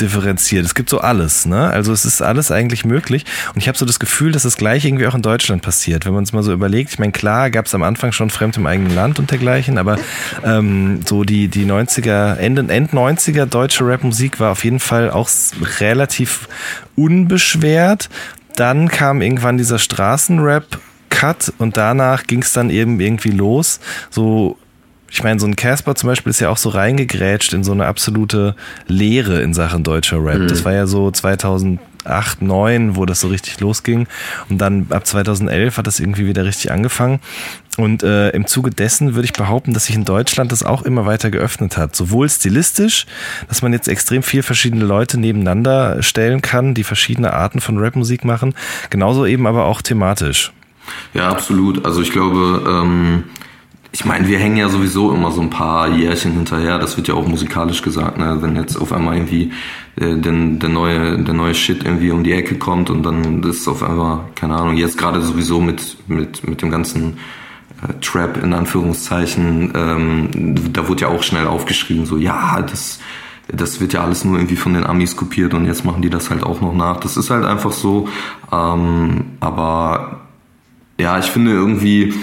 [0.00, 0.64] differenziert.
[0.64, 1.70] Es gibt so alles, ne?
[1.70, 3.24] Also es ist alles eigentlich möglich.
[3.54, 6.06] Und ich habe so das Gefühl, dass das gleich irgendwie auch in Deutschland passiert.
[6.06, 8.56] Wenn man es mal so überlegt, ich meine, klar gab es am Anfang schon Fremd
[8.56, 9.98] im eigenen Land und dergleichen, aber
[10.44, 15.28] ähm, so die, die 90er, Ende, End 90er deutsche Rapmusik war auf jeden Fall auch
[15.80, 16.48] relativ
[16.96, 18.08] unbeschwert.
[18.56, 20.78] Dann kam irgendwann dieser Straßenrap
[21.10, 23.80] Cut und danach ging es dann eben irgendwie los.
[24.10, 24.58] So
[25.12, 27.86] ich meine, so ein Casper zum Beispiel ist ja auch so reingegrätscht in so eine
[27.86, 30.38] absolute Leere in Sachen deutscher Rap.
[30.40, 30.48] Mhm.
[30.48, 34.06] Das war ja so 2008, 2009, wo das so richtig losging.
[34.48, 37.20] Und dann ab 2011 hat das irgendwie wieder richtig angefangen.
[37.78, 41.06] Und äh, im Zuge dessen würde ich behaupten, dass sich in Deutschland das auch immer
[41.06, 41.96] weiter geöffnet hat.
[41.96, 43.06] Sowohl stilistisch,
[43.48, 48.24] dass man jetzt extrem viel verschiedene Leute nebeneinander stellen kann, die verschiedene Arten von Rapmusik
[48.24, 48.54] machen,
[48.90, 50.52] genauso eben aber auch thematisch.
[51.14, 51.84] Ja, absolut.
[51.84, 53.24] Also ich glaube, ähm,
[53.94, 56.78] ich meine, wir hängen ja sowieso immer so ein paar Jährchen hinterher.
[56.78, 58.38] Das wird ja auch musikalisch gesagt, ne?
[58.40, 59.52] wenn jetzt auf einmal irgendwie
[59.96, 63.68] äh, der, der neue der neue Shit irgendwie um die Ecke kommt und dann ist
[63.68, 64.76] auf einmal keine Ahnung.
[64.78, 67.18] Jetzt gerade sowieso mit mit mit dem ganzen
[67.82, 72.98] äh, Trap in Anführungszeichen, ähm, da wurde ja auch schnell aufgeschrieben, so ja, das
[73.48, 76.30] das wird ja alles nur irgendwie von den Amis kopiert und jetzt machen die das
[76.30, 76.98] halt auch noch nach.
[77.00, 78.08] Das ist halt einfach so.
[78.50, 80.22] Ähm, aber
[80.98, 82.14] ja, ich finde irgendwie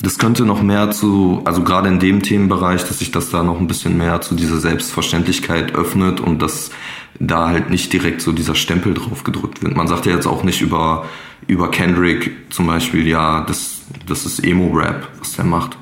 [0.00, 3.58] das könnte noch mehr zu, also gerade in dem Themenbereich, dass sich das da noch
[3.58, 6.70] ein bisschen mehr zu dieser Selbstverständlichkeit öffnet und dass
[7.18, 9.76] da halt nicht direkt so dieser Stempel drauf gedrückt wird.
[9.76, 11.06] Man sagt ja jetzt auch nicht über,
[11.48, 15.76] über Kendrick zum Beispiel, ja, das, das ist Emo-Rap, was der macht.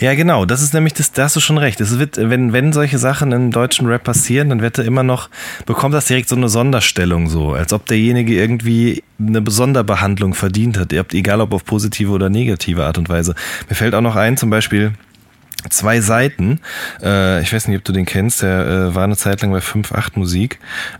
[0.00, 0.44] Ja, genau.
[0.44, 1.80] Das ist nämlich das, da hast du schon recht.
[1.80, 5.28] Es wird, wenn, wenn solche Sachen im deutschen Rap passieren, dann wird er immer noch,
[5.64, 10.92] bekommt das direkt so eine Sonderstellung so, als ob derjenige irgendwie eine Sonderbehandlung verdient hat,
[10.92, 13.34] egal ob auf positive oder negative Art und Weise.
[13.68, 14.92] Mir fällt auch noch ein, zum Beispiel,
[15.70, 16.60] zwei Seiten.
[17.02, 19.58] Äh, ich weiß nicht, ob du den kennst, der äh, war eine Zeit lang bei
[19.58, 20.58] 5-8 Musik.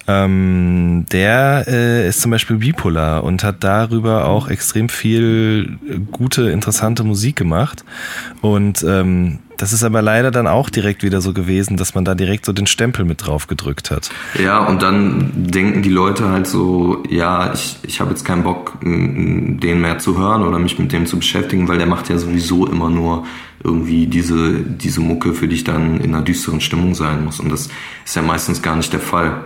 [0.09, 5.79] Ähm, der äh, ist zum Beispiel bipolar und hat darüber auch extrem viel
[6.11, 7.85] gute, interessante Musik gemacht.
[8.41, 12.15] Und ähm, das ist aber leider dann auch direkt wieder so gewesen, dass man da
[12.15, 14.11] direkt so den Stempel mit drauf gedrückt hat.
[14.43, 18.79] Ja, und dann denken die Leute halt so, ja, ich, ich habe jetzt keinen Bock,
[18.83, 22.67] den mehr zu hören oder mich mit dem zu beschäftigen, weil der macht ja sowieso
[22.67, 23.25] immer nur
[23.63, 27.41] irgendwie diese, diese Mucke, für die ich dann in einer düsteren Stimmung sein muss.
[27.41, 27.69] Und das
[28.05, 29.41] ist ja meistens gar nicht der Fall.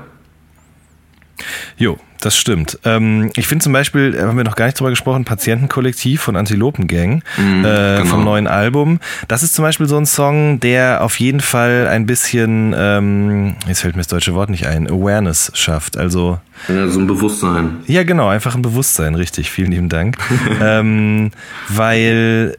[1.80, 2.78] Jo, das stimmt.
[2.84, 7.22] Ähm, ich finde zum Beispiel, haben wir noch gar nicht drüber gesprochen, Patientenkollektiv von Antilopengang
[7.38, 8.04] mm, äh, genau.
[8.04, 9.00] vom neuen Album.
[9.28, 13.80] Das ist zum Beispiel so ein Song, der auf jeden Fall ein bisschen, ähm, jetzt
[13.80, 15.96] fällt mir das deutsche Wort nicht ein, Awareness schafft.
[15.96, 16.38] Also
[16.68, 17.78] ja, so ein Bewusstsein.
[17.86, 19.50] Ja, genau, einfach ein Bewusstsein, richtig.
[19.50, 20.18] Vielen lieben Dank.
[20.60, 21.30] ähm,
[21.70, 22.58] weil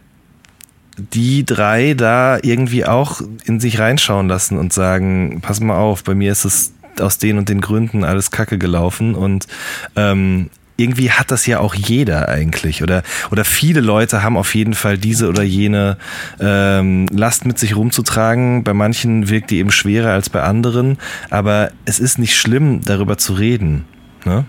[0.98, 6.16] die drei da irgendwie auch in sich reinschauen lassen und sagen, pass mal auf, bei
[6.16, 9.47] mir ist es aus den und den Gründen alles kacke gelaufen und
[9.95, 14.73] ähm, irgendwie hat das ja auch jeder eigentlich oder oder viele Leute haben auf jeden
[14.73, 15.97] Fall diese oder jene
[16.39, 18.63] ähm, Last mit sich rumzutragen.
[18.63, 20.97] Bei manchen wirkt die eben schwerer als bei anderen,
[21.30, 23.86] aber es ist nicht schlimm, darüber zu reden.
[24.25, 24.45] Ne?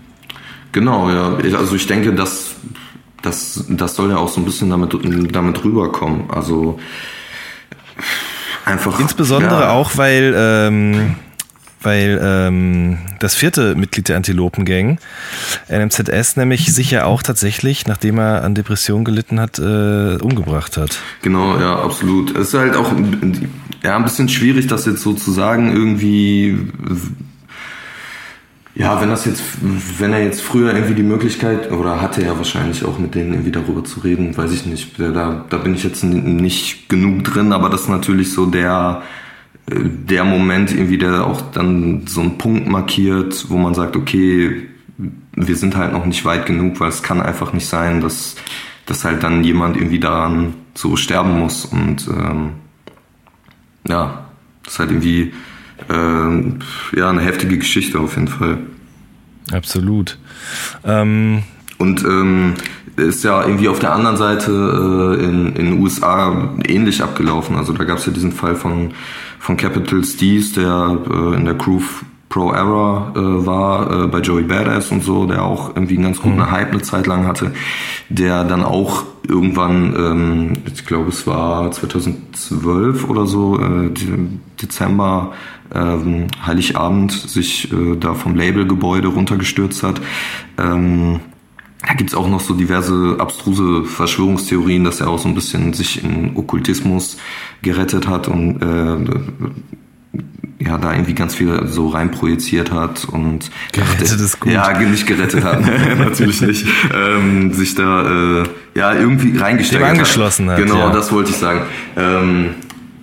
[0.71, 1.37] Genau, ja.
[1.57, 2.55] Also ich denke, dass
[3.23, 4.95] das, das soll ja auch so ein bisschen damit,
[5.31, 6.29] damit rüberkommen.
[6.29, 6.79] Also
[8.65, 8.99] einfach.
[8.99, 9.69] Insbesondere ja.
[9.69, 11.15] auch, weil, ähm,
[11.83, 14.99] weil ähm, das vierte Mitglied der Antilopen-Gang,
[15.69, 20.99] NMZS, nämlich sich ja auch tatsächlich, nachdem er an Depressionen gelitten hat, äh, umgebracht hat.
[21.21, 22.35] Genau, ja, absolut.
[22.35, 22.91] Es ist halt auch
[23.83, 26.57] ja, ein bisschen schwierig, das jetzt so zu sagen, irgendwie
[28.75, 29.43] ja, wenn das jetzt,
[29.99, 33.51] wenn er jetzt früher irgendwie die Möglichkeit, oder hatte er wahrscheinlich auch mit denen irgendwie
[33.51, 34.99] darüber zu reden, weiß ich nicht.
[34.99, 39.03] Da, da bin ich jetzt nicht genug drin, aber das ist natürlich so der,
[39.67, 44.67] der Moment irgendwie, der auch dann so einen Punkt markiert, wo man sagt, okay,
[45.35, 48.35] wir sind halt noch nicht weit genug, weil es kann einfach nicht sein, dass,
[48.85, 52.51] dass halt dann jemand irgendwie daran so sterben muss und ähm,
[53.87, 54.25] ja,
[54.63, 55.33] das ist halt irgendwie
[55.89, 58.59] äh, ja, eine heftige Geschichte auf jeden Fall.
[59.51, 60.17] Absolut.
[60.85, 61.43] Ähm
[61.77, 62.53] und ähm,
[62.95, 67.55] ist ja irgendwie auf der anderen Seite äh, in, in den USA ähnlich abgelaufen.
[67.55, 68.93] Also da gab es ja diesen Fall von,
[69.43, 71.81] von Capital Steez, der äh, in der Crew
[72.29, 76.21] Pro Error äh, war, äh, bei Joey Badass und so, der auch irgendwie einen ganz
[76.21, 76.49] guten mhm.
[76.49, 77.51] Hype eine Zeit lang hatte,
[78.07, 83.91] der dann auch irgendwann, ähm, ich glaube es war 2012 oder so, äh,
[84.61, 85.33] Dezember,
[85.75, 89.99] ähm, Heiligabend sich äh, da vom Labelgebäude runtergestürzt hat.
[90.57, 91.19] Ähm,
[91.85, 96.03] da gibt's auch noch so diverse abstruse Verschwörungstheorien, dass er auch so ein bisschen sich
[96.03, 97.17] in Okkultismus
[97.61, 100.19] gerettet hat und äh,
[100.59, 104.53] ja, da irgendwie ganz viel so reinprojiziert hat und gerettet dachte, ist gut.
[104.53, 105.61] Ja, nicht gerettet hat,
[105.97, 106.65] natürlich nicht.
[106.93, 108.43] Ähm, sich da äh,
[108.75, 109.91] ja irgendwie reingesteckt hat.
[109.91, 110.57] angeschlossen hat.
[110.57, 110.89] Genau, ja.
[110.91, 111.63] das wollte ich sagen.
[111.97, 112.51] Ähm,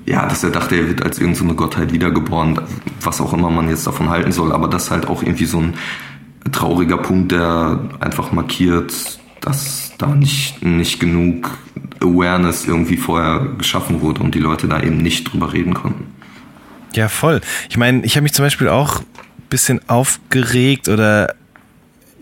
[0.06, 2.60] ja, dass er dachte, er wird als irgendeine so Gottheit wiedergeboren,
[3.00, 5.74] was auch immer man jetzt davon halten soll, aber das halt auch irgendwie so ein
[6.52, 8.92] trauriger Punkt, der einfach markiert,
[9.40, 11.58] dass da nicht, nicht genug
[12.00, 16.06] Awareness irgendwie vorher geschaffen wurde und die Leute da eben nicht drüber reden konnten.
[16.94, 17.40] Ja, voll.
[17.68, 19.06] Ich meine, ich habe mich zum Beispiel auch ein
[19.48, 21.34] bisschen aufgeregt oder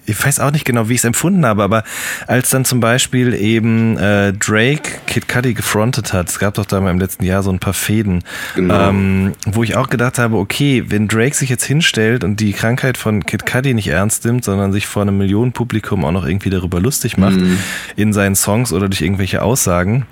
[0.09, 1.85] ich weiß auch nicht genau, wie ich es empfunden habe, aber
[2.27, 6.81] als dann zum Beispiel eben äh, Drake Kid Cudi gefrontet hat, es gab doch da
[6.81, 8.88] mal im letzten Jahr so ein paar Fäden, genau.
[8.88, 12.97] ähm, wo ich auch gedacht habe, okay, wenn Drake sich jetzt hinstellt und die Krankheit
[12.97, 16.81] von Kid Cudi nicht ernst nimmt, sondern sich vor einem Millionenpublikum auch noch irgendwie darüber
[16.81, 17.59] lustig macht mhm.
[17.97, 20.07] in seinen Songs oder durch irgendwelche Aussagen,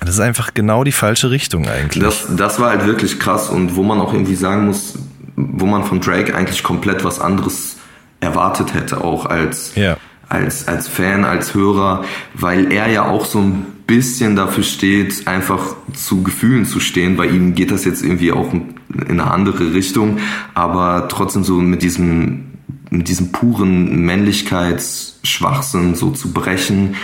[0.00, 2.02] das ist einfach genau die falsche Richtung eigentlich.
[2.02, 4.98] Das, das war halt wirklich krass und wo man auch irgendwie sagen muss,
[5.36, 7.76] wo man von Drake eigentlich komplett was anderes
[8.22, 9.96] erwartet hätte, auch als, ja.
[10.28, 12.04] als, als Fan, als Hörer,
[12.34, 17.16] weil er ja auch so ein bisschen dafür steht, einfach zu Gefühlen zu stehen.
[17.16, 18.74] Bei ihm geht das jetzt irgendwie auch in
[19.08, 20.18] eine andere Richtung,
[20.54, 22.52] aber trotzdem so mit diesem,
[22.90, 26.94] mit diesem puren Männlichkeitsschwachsinn so zu brechen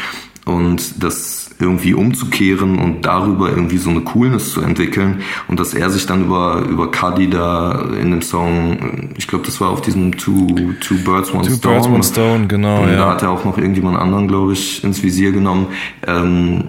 [0.45, 5.91] und das irgendwie umzukehren und darüber irgendwie so eine Coolness zu entwickeln und dass er
[5.91, 10.17] sich dann über über Cuddy da in dem Song, ich glaube, das war auf diesem
[10.17, 10.47] Two
[10.81, 11.75] Two Birds One Two Stone.
[11.75, 12.83] Birds One Stone, genau.
[12.83, 12.97] Und ja.
[12.97, 15.69] da hat er auch noch irgendjemand anderen, glaube ich, ins Visier genommen.
[16.07, 16.65] Ähm,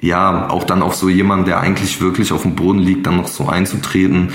[0.00, 3.28] ja, auch dann auf so jemanden, der eigentlich wirklich auf dem Boden liegt, dann noch
[3.28, 4.30] so einzutreten,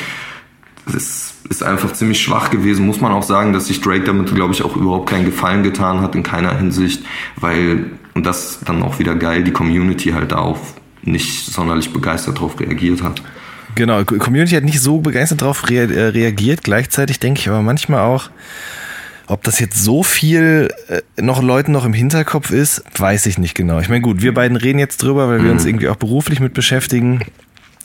[0.86, 2.86] das ist, ist einfach ziemlich schwach gewesen.
[2.86, 6.02] Muss man auch sagen, dass sich Drake damit, glaube ich, auch überhaupt keinen Gefallen getan
[6.02, 7.04] hat in keiner Hinsicht,
[7.38, 12.60] weil und das dann auch wieder geil, die Community halt darauf nicht sonderlich begeistert darauf
[12.60, 13.22] reagiert hat.
[13.76, 16.64] Genau, Community hat nicht so begeistert darauf äh, reagiert.
[16.64, 18.32] Gleichzeitig denke ich aber manchmal auch,
[19.28, 23.54] ob das jetzt so viel äh, noch Leuten noch im Hinterkopf ist, weiß ich nicht
[23.54, 23.80] genau.
[23.80, 25.70] Ich meine, gut, wir beiden reden jetzt drüber, weil wir uns mhm.
[25.70, 27.22] irgendwie auch beruflich mit beschäftigen.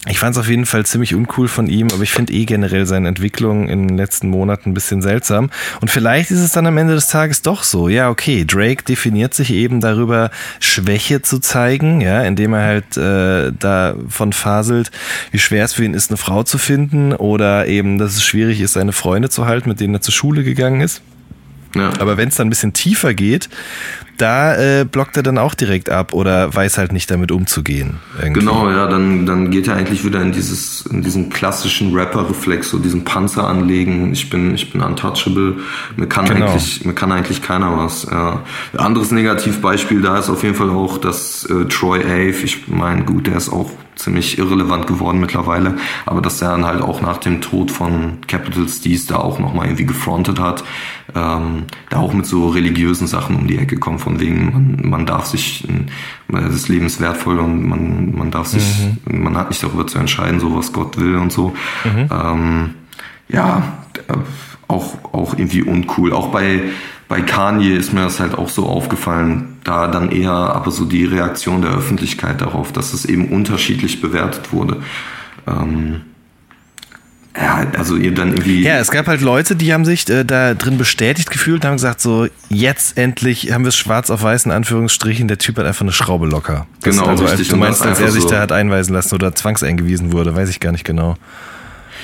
[0.08, 2.86] Ich fand es auf jeden Fall ziemlich uncool von ihm, aber ich finde eh generell
[2.86, 5.50] seine Entwicklung in den letzten Monaten ein bisschen seltsam.
[5.80, 7.88] Und vielleicht ist es dann am Ende des Tages doch so.
[7.88, 13.52] Ja, okay, Drake definiert sich eben darüber, Schwäche zu zeigen, ja, indem er halt äh,
[13.56, 14.90] davon faselt,
[15.30, 18.60] wie schwer es für ihn ist, eine Frau zu finden oder eben, dass es schwierig
[18.60, 21.00] ist, seine Freunde zu halten, mit denen er zur Schule gegangen ist.
[21.76, 21.92] Ja.
[22.00, 23.48] Aber wenn es dann ein bisschen tiefer geht,
[24.18, 27.98] da äh, blockt er dann auch direkt ab oder weiß halt nicht damit umzugehen.
[28.20, 28.40] Irgendwie.
[28.40, 32.79] Genau, ja, dann, dann geht er eigentlich wieder in dieses, in diesen klassischen Rapper-Reflex, so
[32.79, 35.57] diesen Panzer anlegen, ich bin, ich bin untouchable,
[35.96, 36.46] mir kann genau.
[36.46, 38.07] eigentlich, mir kann eigentlich keiner was.
[38.11, 38.42] Ja.
[38.77, 43.27] Anderes Negativbeispiel da ist auf jeden Fall auch, dass äh, Troy Ave, ich meine, gut,
[43.27, 47.40] der ist auch ziemlich irrelevant geworden mittlerweile, aber dass er dann halt auch nach dem
[47.40, 50.64] Tod von Capital Steez da auch nochmal irgendwie gefrontet hat,
[51.14, 55.06] ähm, da auch mit so religiösen Sachen um die Ecke kommt, von wegen, man, man
[55.06, 55.66] darf sich,
[56.28, 58.64] das Leben ist wertvoll und man, man darf sich,
[59.06, 59.22] mhm.
[59.22, 61.54] man hat nicht darüber zu entscheiden, so was Gott will und so.
[61.84, 62.08] Mhm.
[62.10, 62.70] Ähm,
[63.28, 63.62] ja,
[64.68, 66.12] auch, auch irgendwie uncool.
[66.12, 66.62] Auch bei,
[67.08, 71.04] bei Kanye ist mir das halt auch so aufgefallen, da dann eher aber so die
[71.04, 74.78] Reaktion der Öffentlichkeit darauf, dass es eben unterschiedlich bewertet wurde.
[75.46, 76.02] Ähm,
[77.36, 78.62] ja, also ihr dann irgendwie.
[78.62, 81.76] Ja, es gab halt Leute, die haben sich äh, da drin bestätigt gefühlt und haben
[81.76, 85.64] gesagt, so, jetzt endlich haben wir es schwarz auf weiß in Anführungsstrichen, der Typ hat
[85.64, 86.66] einfach eine Schraube locker.
[86.82, 87.48] Das, genau, also, richtig.
[87.48, 90.60] Du meinst, als er sich so da hat einweisen lassen oder zwangseingewiesen wurde, weiß ich
[90.60, 91.16] gar nicht genau.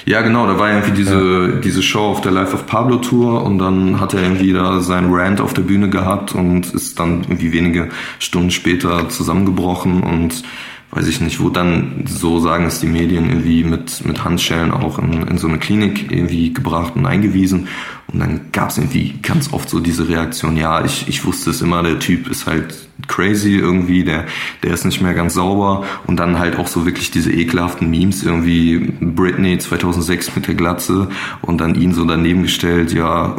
[0.07, 1.61] Ja, genau, da war irgendwie diese, ja.
[1.61, 5.13] diese Show auf der Life of Pablo Tour und dann hat er irgendwie da seinen
[5.13, 10.43] Rant auf der Bühne gehabt und ist dann irgendwie wenige Stunden später zusammengebrochen und
[10.91, 14.99] weiß ich nicht, wo dann, so sagen es die Medien, irgendwie mit, mit Handschellen auch
[14.99, 17.69] in, in so eine Klinik irgendwie gebracht und eingewiesen.
[18.11, 21.61] Und dann gab es irgendwie ganz oft so diese Reaktion, ja, ich, ich wusste es
[21.61, 22.75] immer, der Typ ist halt
[23.07, 24.25] crazy irgendwie, der,
[24.63, 25.85] der ist nicht mehr ganz sauber.
[26.07, 31.09] Und dann halt auch so wirklich diese ekelhaften Memes, irgendwie Britney 2006 mit der Glatze
[31.43, 33.37] und dann ihn so daneben gestellt, ja,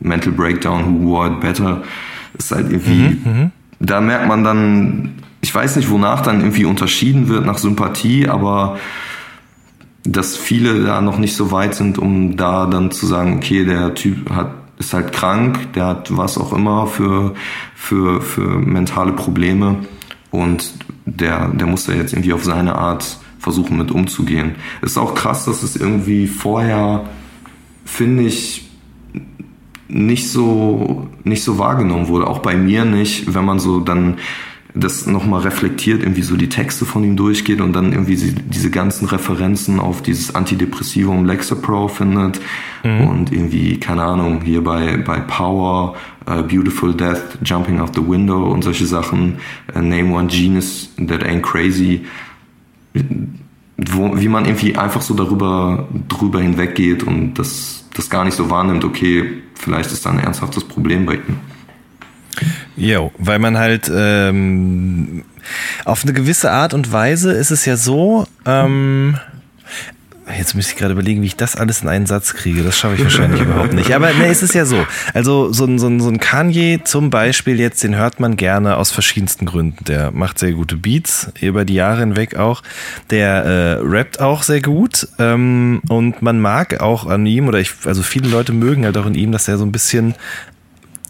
[0.00, 1.82] Mental Breakdown, who wore it better.
[2.38, 3.50] ist halt irgendwie, mhm, mhm.
[3.82, 8.78] Da merkt man dann, ich weiß nicht, wonach dann irgendwie unterschieden wird nach Sympathie, aber
[10.04, 13.94] dass viele da noch nicht so weit sind, um da dann zu sagen, okay, der
[13.94, 17.34] Typ hat ist halt krank, der hat was auch immer für,
[17.76, 19.76] für, für mentale Probleme
[20.32, 20.72] und
[21.04, 24.56] der, der muss da jetzt irgendwie auf seine Art versuchen mit umzugehen.
[24.80, 27.04] Es ist auch krass, dass es irgendwie vorher,
[27.84, 28.68] finde ich,
[29.92, 32.26] nicht so, nicht so wahrgenommen wurde.
[32.26, 34.16] Auch bei mir nicht, wenn man so dann
[34.74, 39.06] das nochmal reflektiert, irgendwie so die Texte von ihm durchgeht und dann irgendwie diese ganzen
[39.06, 42.40] Referenzen auf dieses Antidepressivum Lexapro findet
[42.82, 43.06] mhm.
[43.06, 45.94] und irgendwie, keine Ahnung, hier bei, bei Power,
[46.26, 49.36] uh, Beautiful Death, Jumping Out the Window und solche Sachen,
[49.74, 52.06] uh, Name One Genius That Ain't Crazy,
[53.76, 58.50] wo, wie man irgendwie einfach so darüber, drüber hinweggeht und das, das gar nicht so
[58.50, 61.40] wahrnimmt, okay, vielleicht ist da ein ernsthaftes Problem bei ihm.
[62.76, 65.24] Jo, weil man halt ähm,
[65.84, 69.18] auf eine gewisse Art und Weise ist es ja so, ähm,
[70.36, 72.62] Jetzt müsste ich gerade überlegen, wie ich das alles in einen Satz kriege.
[72.62, 73.94] Das schaffe ich wahrscheinlich überhaupt nicht.
[73.94, 74.86] Aber ne, es ist ja so.
[75.14, 78.76] Also so ein, so, ein, so ein Kanye zum Beispiel jetzt, den hört man gerne
[78.76, 79.84] aus verschiedensten Gründen.
[79.84, 82.62] Der macht sehr gute Beats, über die Jahre hinweg auch.
[83.10, 85.08] Der äh, rappt auch sehr gut.
[85.18, 89.06] Ähm, und man mag auch an ihm, oder ich, also viele Leute mögen halt auch
[89.06, 90.14] in ihm, dass er so ein bisschen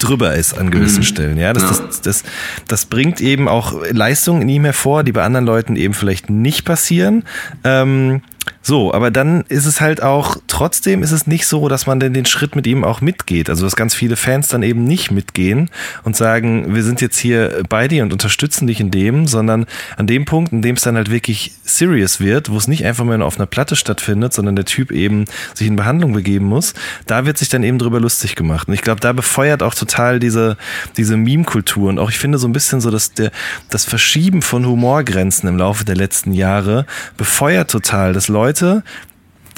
[0.02, 1.04] drüber ist an gewissen mhm.
[1.04, 1.38] Stellen.
[1.38, 1.86] Ja, das, ja.
[1.86, 2.24] Das, das,
[2.66, 6.64] das bringt eben auch Leistungen in ihm hervor, die bei anderen Leuten eben vielleicht nicht
[6.64, 7.24] passieren.
[7.64, 8.22] Ähm,
[8.62, 12.14] so, aber dann ist es halt auch, trotzdem ist es nicht so, dass man denn
[12.14, 13.50] den Schritt mit ihm auch mitgeht.
[13.50, 15.68] Also, dass ganz viele Fans dann eben nicht mitgehen
[16.04, 20.06] und sagen, wir sind jetzt hier bei dir und unterstützen dich in dem, sondern an
[20.06, 23.20] dem Punkt, in dem es dann halt wirklich serious wird, wo es nicht einfach mehr
[23.24, 26.74] auf einer Platte stattfindet, sondern der Typ eben sich in Behandlung begeben muss,
[27.06, 28.68] da wird sich dann eben drüber lustig gemacht.
[28.68, 30.56] Und ich glaube, da befeuert auch total diese,
[30.96, 33.32] diese Meme-Kultur und auch ich finde so ein bisschen so, dass der,
[33.70, 38.51] das Verschieben von Humorgrenzen im Laufe der letzten Jahre befeuert total, dass Leute,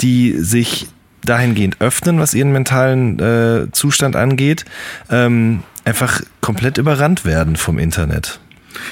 [0.01, 0.87] die sich
[1.23, 4.65] dahingehend öffnen, was ihren mentalen äh, Zustand angeht,
[5.09, 8.39] ähm, einfach komplett überrannt werden vom Internet.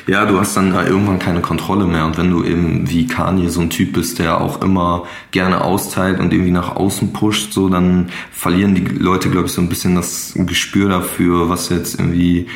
[0.07, 2.05] Ja, du hast dann irgendwann keine Kontrolle mehr.
[2.05, 6.19] Und wenn du eben wie Kanye so ein Typ bist, der auch immer gerne austeilt
[6.19, 9.95] und irgendwie nach außen pusht, so, dann verlieren die Leute, glaube ich, so ein bisschen
[9.95, 12.47] das Gespür dafür, was jetzt irgendwie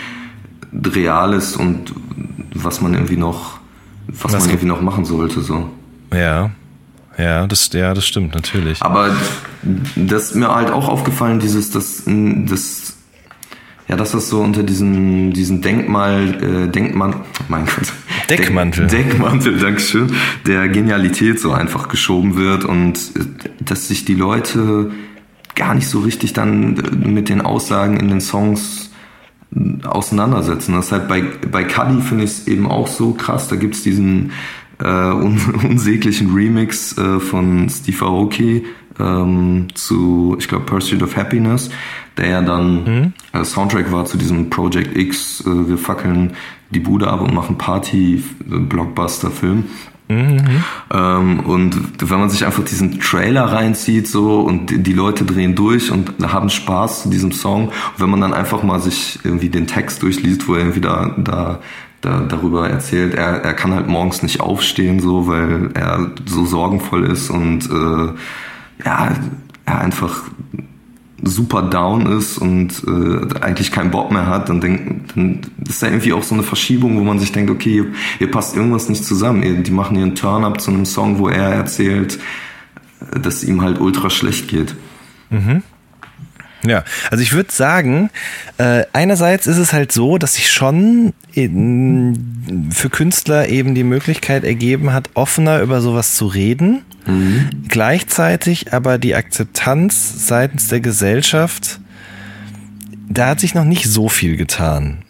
[0.74, 1.94] real ist und
[2.54, 3.60] was man irgendwie noch,
[4.08, 5.70] was, was man irgendwie noch machen sollte, so.
[6.14, 6.52] Ja.
[7.18, 8.82] Ja, das, ja, das stimmt, natürlich.
[8.82, 9.16] Aber
[9.96, 12.94] das ist mir halt auch aufgefallen, dieses, das, das,
[13.88, 17.92] ja, dass das so unter diesen, diesen Denkmal, äh, Denkmantel, mein Gott.
[18.30, 18.88] Deckmantel.
[18.88, 20.14] Denk, Deckmantel, Dankeschön,
[20.46, 23.26] der Genialität so einfach geschoben wird und äh,
[23.62, 24.92] dass sich die Leute
[25.56, 28.92] gar nicht so richtig dann äh, mit den Aussagen in den Songs
[29.56, 30.74] äh, auseinandersetzen.
[30.76, 33.48] Das ist halt bei, bei Cuddy finde ich es eben auch so krass.
[33.48, 34.32] Da gibt's diesen
[34.80, 38.66] äh, un unsäglichen Remix äh, von Steve Aoki
[39.00, 41.70] ähm, zu, ich glaube, Pursuit of Happiness,
[42.18, 43.14] der ja dann mhm.
[43.34, 46.34] äh, Soundtrack war zu diesem Project X, äh, wir fackeln
[46.72, 49.66] die Bude ab und machen Party, äh, Blockbuster-Film.
[50.10, 50.64] Mhm.
[50.94, 55.92] Ähm, und wenn man sich einfach diesen Trailer reinzieht so und die Leute drehen durch
[55.92, 59.68] und haben Spaß zu diesem Song, und wenn man dann einfach mal sich irgendwie den
[59.68, 61.60] Text durchliest, wo er irgendwie da, da
[62.08, 67.06] da, darüber erzählt, er, er kann halt morgens nicht aufstehen, so, weil er so sorgenvoll
[67.06, 69.12] ist und äh, ja,
[69.66, 70.22] er einfach
[71.22, 75.88] super down ist und äh, eigentlich keinen Bock mehr hat, dann, denkt, dann ist da
[75.88, 77.86] irgendwie auch so eine Verschiebung, wo man sich denkt, okay, hier,
[78.20, 79.64] hier passt irgendwas nicht zusammen.
[79.64, 82.20] Die machen einen Turn-up zu einem Song, wo er erzählt,
[83.12, 84.76] dass ihm halt ultra schlecht geht.
[85.30, 85.64] Mhm.
[86.64, 88.10] Ja, also ich würde sagen,
[88.58, 94.44] äh, einerseits ist es halt so, dass sich schon in, für Künstler eben die Möglichkeit
[94.44, 96.84] ergeben hat, offener über sowas zu reden.
[97.06, 97.50] Mhm.
[97.68, 101.80] Gleichzeitig aber die Akzeptanz seitens der Gesellschaft,
[103.08, 105.04] da hat sich noch nicht so viel getan.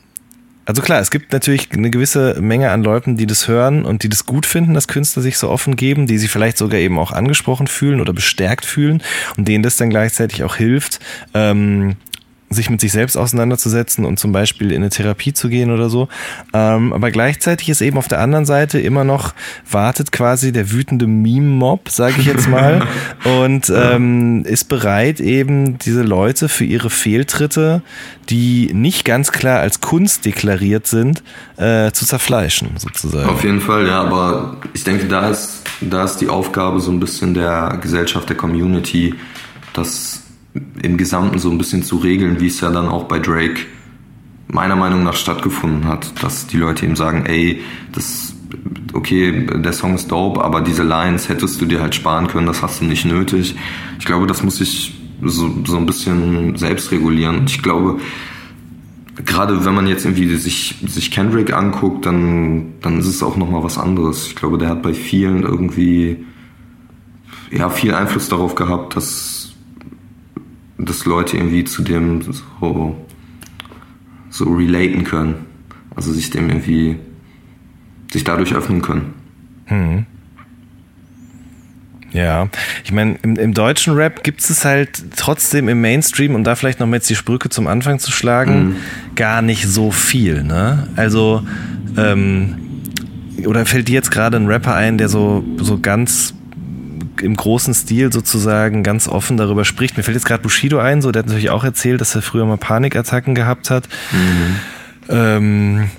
[0.67, 4.09] Also klar, es gibt natürlich eine gewisse Menge an Leuten, die das hören und die
[4.09, 7.13] das gut finden, dass Künstler sich so offen geben, die sich vielleicht sogar eben auch
[7.13, 9.01] angesprochen fühlen oder bestärkt fühlen
[9.37, 10.99] und denen das dann gleichzeitig auch hilft,
[11.33, 11.95] ähm,
[12.49, 16.07] sich mit sich selbst auseinanderzusetzen und zum Beispiel in eine Therapie zu gehen oder so.
[16.53, 19.33] Ähm, aber gleichzeitig ist eben auf der anderen Seite immer noch,
[19.69, 22.87] wartet quasi der wütende Meme-Mob, sage ich jetzt mal,
[23.41, 27.81] und ähm, ist bereit, eben diese Leute für ihre Fehltritte,
[28.29, 31.23] die nicht ganz klar als Kunst deklariert sind,
[31.57, 33.29] äh, zu zerfleischen, sozusagen.
[33.29, 36.99] Auf jeden Fall, ja, aber ich denke, da ist, da ist die Aufgabe so ein
[37.01, 39.15] bisschen der Gesellschaft, der Community,
[39.73, 40.26] dass
[40.81, 43.61] im Gesamten so ein bisschen zu regeln, wie es ja dann auch bei Drake
[44.47, 48.33] meiner Meinung nach stattgefunden hat, dass die Leute ihm sagen, ey, das
[48.93, 52.61] okay, der Song ist dope, aber diese Lines hättest du dir halt sparen können, das
[52.61, 53.55] hast du nicht nötig.
[53.99, 57.43] Ich glaube, das muss ich so, so ein bisschen selbst regulieren.
[57.47, 57.99] Ich glaube,
[59.25, 63.63] gerade wenn man jetzt irgendwie sich, sich Kendrick anguckt, dann, dann ist es auch nochmal
[63.63, 64.27] was anderes.
[64.27, 66.25] Ich glaube, der hat bei vielen irgendwie
[67.51, 69.36] ja, viel Einfluss darauf gehabt, dass
[70.77, 72.33] dass Leute irgendwie zu dem so,
[74.29, 75.45] so relaten können.
[75.95, 76.97] Also sich dem irgendwie,
[78.11, 79.13] sich dadurch öffnen können.
[79.65, 80.05] Hm.
[82.13, 82.47] Ja,
[82.83, 86.79] ich meine, im, im, deutschen Rap gibt es halt trotzdem im Mainstream, und da vielleicht
[86.79, 88.75] noch mal jetzt die Sprücke zum Anfang zu schlagen, mhm.
[89.15, 90.43] gar nicht so viel.
[90.43, 90.87] Ne?
[90.95, 91.45] Also,
[91.97, 92.55] ähm,
[93.45, 96.33] oder fällt dir jetzt gerade ein Rapper ein, der so, so ganz
[97.21, 99.97] im großen Stil sozusagen ganz offen darüber spricht.
[99.97, 102.45] Mir fällt jetzt gerade Bushido ein, so der hat natürlich auch erzählt, dass er früher
[102.45, 103.87] mal Panikattacken gehabt hat.
[104.11, 104.55] Mhm.
[105.09, 105.89] Ähm,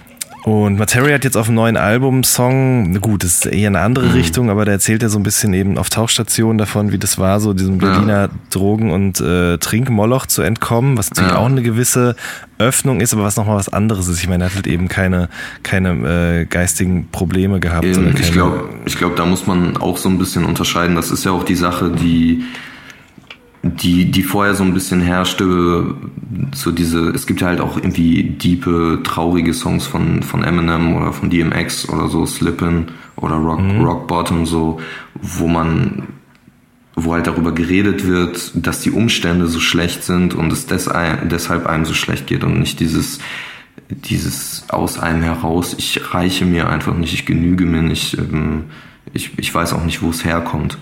[0.49, 4.07] und Materia hat jetzt auf dem neuen Album Song, gut, das ist eher eine andere
[4.07, 4.13] mhm.
[4.13, 7.41] Richtung, aber da erzählt er so ein bisschen eben auf Tauchstationen davon, wie das war,
[7.41, 8.29] so diesem Berliner ja.
[8.51, 11.39] Drogen- und äh, Trinkmoloch zu entkommen, was natürlich ja.
[11.39, 12.17] auch eine gewisse
[12.59, 14.21] Öffnung ist, aber was nochmal was anderes ist.
[14.21, 15.29] Ich meine, er hat halt eben keine,
[15.63, 17.85] keine äh, geistigen Probleme gehabt.
[17.85, 20.97] Eben, ich glaube, ich glaub, da muss man auch so ein bisschen unterscheiden.
[20.97, 22.45] Das ist ja auch die Sache, die
[23.63, 25.95] die, die vorher so ein bisschen herrschte,
[26.55, 31.13] so diese, es gibt ja halt auch irgendwie diepe, traurige Songs von, von Eminem oder
[31.13, 32.87] von DMX oder so, Slippin'
[33.17, 33.85] oder Rock, mhm.
[33.85, 34.81] Rock Bottom, so,
[35.21, 36.05] wo man,
[36.95, 40.89] wo halt darüber geredet wird, dass die Umstände so schlecht sind und es des,
[41.31, 43.19] deshalb einem so schlecht geht und nicht dieses,
[43.91, 48.65] dieses aus einem heraus, ich reiche mir einfach nicht, ich genüge mir nicht, ähm,
[49.15, 50.79] ich, ich weiß auch nicht, wo es herkommt.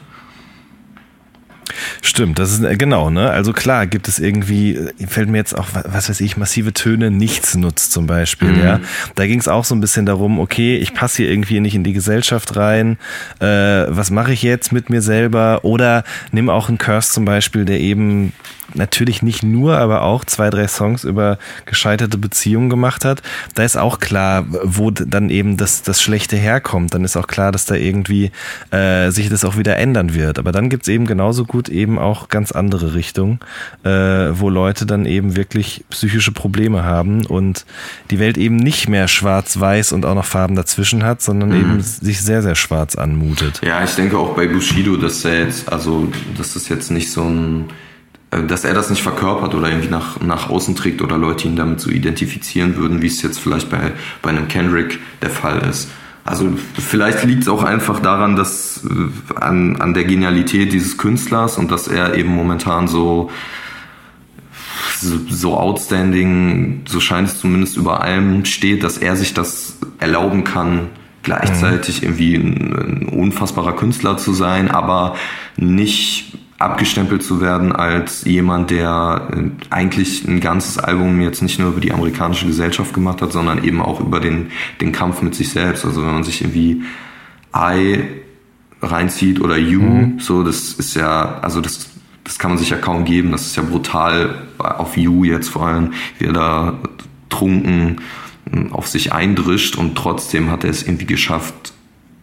[2.06, 3.30] Stimmt, das ist äh, genau, ne?
[3.30, 7.10] Also klar, gibt es irgendwie, äh, fällt mir jetzt auch, was weiß ich, massive Töne
[7.10, 8.62] nichts nutzt zum Beispiel, mhm.
[8.62, 8.80] ja.
[9.16, 11.82] Da ging es auch so ein bisschen darum, okay, ich passe hier irgendwie nicht in
[11.82, 12.96] die Gesellschaft rein,
[13.40, 13.46] äh,
[13.88, 15.64] was mache ich jetzt mit mir selber?
[15.64, 18.32] Oder nimm auch einen Curse zum Beispiel, der eben
[18.74, 23.22] natürlich nicht nur, aber auch zwei, drei Songs über gescheiterte Beziehungen gemacht hat,
[23.54, 26.94] da ist auch klar, wo dann eben das, das Schlechte herkommt.
[26.94, 28.30] Dann ist auch klar, dass da irgendwie
[28.70, 30.38] äh, sich das auch wieder ändern wird.
[30.38, 33.40] Aber dann gibt's eben genauso gut eben auch ganz andere Richtungen,
[33.84, 37.64] äh, wo Leute dann eben wirklich psychische Probleme haben und
[38.10, 41.56] die Welt eben nicht mehr schwarz-weiß und auch noch Farben dazwischen hat, sondern mhm.
[41.56, 43.60] eben sich sehr, sehr schwarz anmutet.
[43.64, 47.22] Ja, ich denke auch bei Bushido, dass er jetzt, also, dass das jetzt nicht so
[47.22, 47.66] ein
[48.30, 51.80] dass er das nicht verkörpert oder irgendwie nach, nach außen trägt oder Leute ihn damit
[51.80, 55.88] so identifizieren würden, wie es jetzt vielleicht bei, bei einem Kendrick der Fall ist.
[56.24, 61.56] Also vielleicht liegt es auch einfach daran, dass äh, an, an der Genialität dieses Künstlers
[61.56, 63.30] und dass er eben momentan so,
[64.98, 70.42] so, so outstanding, so scheint es zumindest über allem steht, dass er sich das erlauben
[70.42, 70.88] kann,
[71.22, 72.08] gleichzeitig mhm.
[72.08, 75.14] irgendwie ein, ein unfassbarer Künstler zu sein, aber
[75.56, 81.68] nicht abgestempelt zu werden als jemand, der äh, eigentlich ein ganzes Album jetzt nicht nur
[81.68, 84.50] über die amerikanische Gesellschaft gemacht hat, sondern eben auch über den,
[84.80, 85.84] den Kampf mit sich selbst.
[85.84, 86.82] Also wenn man sich irgendwie
[87.54, 88.04] I
[88.80, 90.18] reinzieht oder You, mhm.
[90.18, 91.90] so, das ist ja, also das,
[92.24, 93.32] das kann man sich ja kaum geben.
[93.32, 96.78] Das ist ja brutal auf You jetzt vor allem, wie er da
[97.28, 98.00] trunken
[98.50, 101.74] äh, auf sich eindrischt und trotzdem hat er es irgendwie geschafft,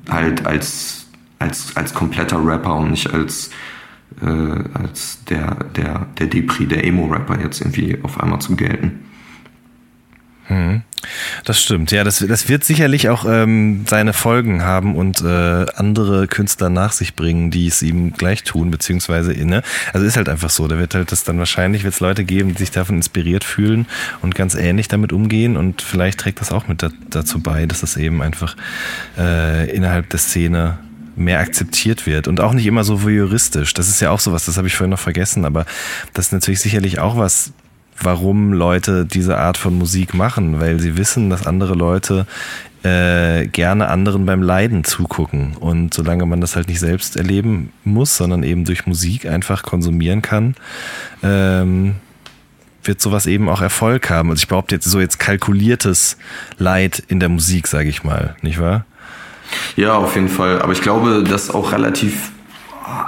[0.10, 1.06] halt als,
[1.38, 3.52] als, als kompletter Rapper und nicht als
[4.22, 9.00] äh, als der, der, der Depri, der Emo-Rapper jetzt irgendwie auf einmal zu gelten.
[10.48, 10.82] Hm.
[11.44, 16.28] Das stimmt, ja, das, das wird sicherlich auch ähm, seine Folgen haben und äh, andere
[16.28, 19.64] Künstler nach sich bringen, die es ihm gleich tun, beziehungsweise inne.
[19.92, 22.60] Also ist halt einfach so, da wird halt das dann wahrscheinlich wird Leute geben, die
[22.60, 23.86] sich davon inspiriert fühlen
[24.22, 27.84] und ganz ähnlich damit umgehen und vielleicht trägt das auch mit da, dazu bei, dass
[27.84, 28.56] es eben einfach
[29.18, 30.78] äh, innerhalb der Szene
[31.16, 33.74] mehr akzeptiert wird und auch nicht immer so voyeuristisch.
[33.74, 35.66] Das ist ja auch sowas, das habe ich vorhin noch vergessen, aber
[36.14, 37.54] das ist natürlich sicherlich auch was,
[38.02, 42.26] warum Leute diese Art von Musik machen, weil sie wissen, dass andere Leute
[42.84, 45.56] äh, gerne anderen beim Leiden zugucken.
[45.58, 50.22] Und solange man das halt nicht selbst erleben muss, sondern eben durch Musik einfach konsumieren
[50.22, 50.56] kann,
[51.22, 51.96] ähm,
[52.84, 54.30] wird sowas eben auch Erfolg haben.
[54.30, 56.18] Also ich behaupte jetzt so jetzt kalkuliertes
[56.58, 58.86] Leid in der Musik, sage ich mal, nicht wahr?
[59.76, 60.62] Ja, auf jeden Fall.
[60.62, 62.32] Aber ich glaube, das auch relativ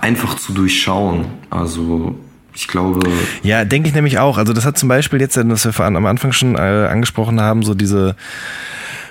[0.02, 1.26] einfach zu durchschauen.
[1.50, 2.16] Also
[2.54, 3.10] ich glaube.
[3.44, 4.38] Ja, denke ich nämlich auch.
[4.38, 7.74] Also das hat zum Beispiel jetzt, was wir am Anfang schon äh, angesprochen haben, so
[7.74, 8.16] diese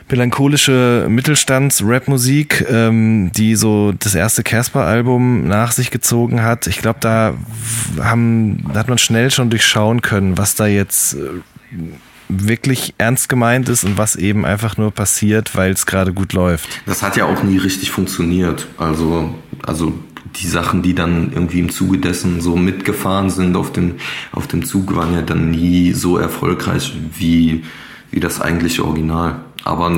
[0.08, 6.66] melancholische Mittelstands-Rap-Musik, ähm, die so das erste Casper-Album nach sich gezogen hat.
[6.66, 7.34] Ich glaube, da
[8.00, 11.18] haben, hat man schnell schon durchschauen können, was da jetzt äh,
[12.28, 16.68] wirklich ernst gemeint ist und was eben einfach nur passiert, weil es gerade gut läuft.
[16.86, 18.66] Das hat ja auch nie richtig funktioniert.
[18.78, 19.34] Also,
[19.66, 19.92] also
[20.36, 23.96] die Sachen, die dann irgendwie im Zuge dessen so mitgefahren sind auf dem,
[24.32, 27.64] auf dem Zug, waren ja dann nie so erfolgreich wie,
[28.10, 29.40] wie das eigentliche Original.
[29.62, 29.96] Aber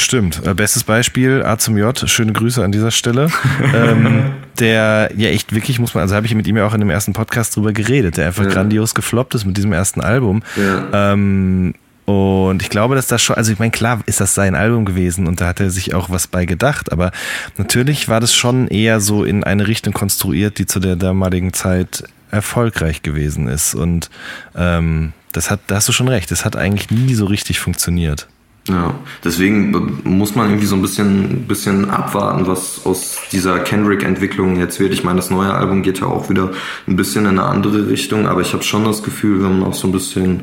[0.00, 0.44] Stimmt.
[0.46, 3.28] Äh, bestes Beispiel, A zum J, schöne Grüße an dieser Stelle.
[3.74, 6.80] ähm, der ja echt wirklich, muss man, also habe ich mit ihm ja auch in
[6.80, 8.50] dem ersten Podcast drüber geredet, der einfach ja.
[8.50, 10.42] grandios gefloppt ist mit diesem ersten Album.
[10.56, 11.12] Ja.
[11.12, 11.74] Ähm,
[12.06, 15.28] und ich glaube, dass das schon, also ich meine, klar ist das sein Album gewesen
[15.28, 17.12] und da hat er sich auch was bei gedacht, aber
[17.56, 22.04] natürlich war das schon eher so in eine Richtung konstruiert, die zu der damaligen Zeit
[22.30, 23.74] erfolgreich gewesen ist.
[23.74, 24.10] Und
[24.56, 28.26] ähm, das hat, da hast du schon recht, das hat eigentlich nie so richtig funktioniert.
[28.68, 28.94] Ja,
[29.24, 34.92] deswegen muss man irgendwie so ein bisschen, bisschen abwarten, was aus dieser Kendrick-Entwicklung jetzt wird.
[34.92, 36.52] Ich meine, das neue Album geht ja auch wieder
[36.86, 39.74] ein bisschen in eine andere Richtung, aber ich habe schon das Gefühl, wenn man auch
[39.74, 40.42] so ein bisschen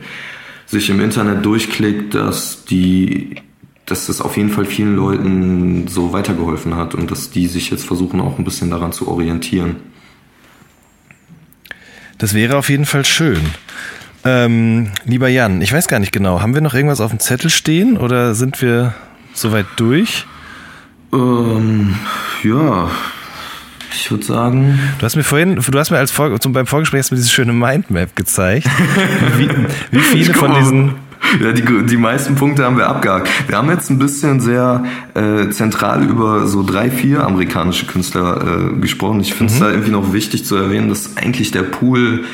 [0.66, 3.38] sich im Internet durchklickt, dass die
[3.88, 7.86] dass das auf jeden Fall vielen Leuten so weitergeholfen hat und dass die sich jetzt
[7.86, 9.78] versuchen auch ein bisschen daran zu orientieren.
[12.18, 13.40] Das wäre auf jeden Fall schön.
[14.28, 17.50] Ähm, lieber Jan, ich weiß gar nicht genau, haben wir noch irgendwas auf dem Zettel
[17.50, 18.94] stehen oder sind wir
[19.34, 20.26] soweit durch?
[21.14, 21.96] Ähm,
[22.44, 22.90] ja,
[23.90, 24.80] ich würde sagen.
[25.00, 27.30] Du hast mir vorhin, du hast mir als Vor zum, beim Vorgespräch hast mir diese
[27.30, 28.68] schöne Mindmap gezeigt.
[29.38, 29.50] wie,
[29.92, 30.96] wie viele von diesen.
[31.42, 33.30] Ja, die, die meisten Punkte haben wir abgehakt.
[33.48, 38.80] Wir haben jetzt ein bisschen sehr äh, zentral über so drei, vier amerikanische Künstler äh,
[38.80, 39.22] gesprochen.
[39.22, 39.64] Ich finde es mhm.
[39.64, 42.26] da irgendwie noch wichtig zu erwähnen, dass eigentlich der Pool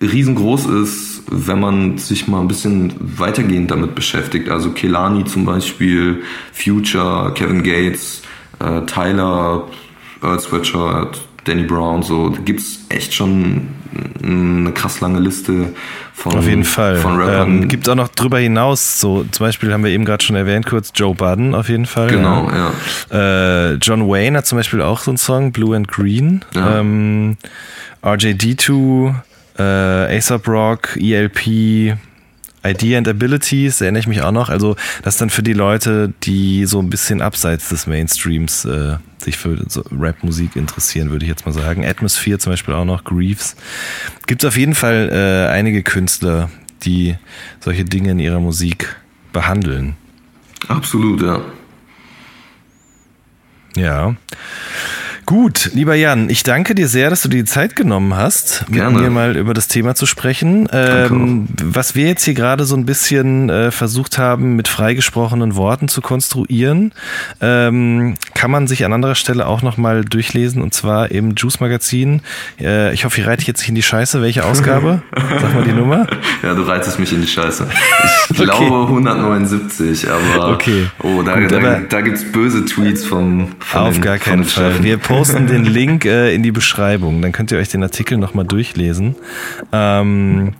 [0.00, 4.48] riesengroß ist, wenn man sich mal ein bisschen weitergehend damit beschäftigt.
[4.48, 6.22] Also Kelani zum Beispiel,
[6.52, 8.22] Future, Kevin Gates,
[8.60, 9.64] äh, Tyler,
[10.22, 13.68] Earl Sweatshirt, Danny Brown, so da gibt's echt schon
[14.22, 15.74] eine krass lange Liste
[16.14, 16.96] von Auf jeden Fall.
[16.96, 17.62] Von Rappern.
[17.62, 20.66] Ähm, gibt auch noch drüber hinaus, so zum Beispiel haben wir eben gerade schon erwähnt,
[20.66, 22.08] kurz Joe Budden auf jeden Fall.
[22.08, 22.72] Genau, ja.
[23.10, 23.72] ja.
[23.72, 26.44] Äh, John Wayne hat zum Beispiel auch so einen Song, Blue and Green.
[26.54, 26.80] Ja.
[26.80, 27.36] Ähm,
[28.02, 29.14] RJD2,
[29.58, 31.96] äh, ASAP Rock, ELP,
[32.66, 34.48] Idea and Abilities, erinnere ich mich auch noch.
[34.48, 38.96] Also das ist dann für die Leute, die so ein bisschen abseits des Mainstreams äh,
[39.18, 41.84] sich für so Rap-Musik interessieren, würde ich jetzt mal sagen.
[41.84, 43.56] Atmosphere zum Beispiel auch noch, Greaves.
[44.26, 46.50] Gibt es auf jeden Fall äh, einige Künstler,
[46.84, 47.16] die
[47.60, 48.96] solche Dinge in ihrer Musik
[49.32, 49.96] behandeln.
[50.68, 51.40] Absolut, ja.
[53.76, 54.16] Ja.
[55.26, 58.94] Gut, lieber Jan, ich danke dir sehr, dass du dir die Zeit genommen hast, Gerne.
[58.94, 60.68] mit mir mal über das Thema zu sprechen.
[60.70, 65.88] Ähm, was wir jetzt hier gerade so ein bisschen äh, versucht haben, mit freigesprochenen Worten
[65.88, 66.92] zu konstruieren,
[67.40, 72.20] ähm, kann man sich an anderer Stelle auch nochmal durchlesen und zwar im Juice Magazin.
[72.60, 74.20] Äh, ich hoffe, ich reite jetzt nicht in die Scheiße.
[74.20, 75.02] Welche Ausgabe?
[75.14, 76.06] Sag mal die Nummer.
[76.42, 77.66] Ja, du reitest mich in die Scheiße.
[78.28, 78.44] Ich okay.
[78.44, 80.86] glaube 179, aber okay.
[81.02, 84.44] oh, da, Gut, da, da gibt es böse Tweets vom, von Auf den, gar keinen
[84.44, 84.82] Fall.
[84.82, 87.22] Wir posten den Link äh, in die Beschreibung.
[87.22, 89.16] Dann könnt ihr euch den Artikel nochmal durchlesen.
[89.72, 90.54] Ähm,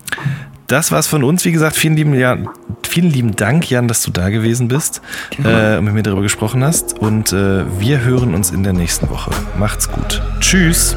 [0.67, 1.45] das war's von uns.
[1.45, 2.37] Wie gesagt, vielen lieben, ja,
[2.83, 5.01] vielen lieben Dank, Jan, dass du da gewesen bist
[5.43, 6.97] äh, und mit mir darüber gesprochen hast.
[6.97, 9.31] Und äh, wir hören uns in der nächsten Woche.
[9.57, 10.21] Macht's gut.
[10.39, 10.95] Tschüss.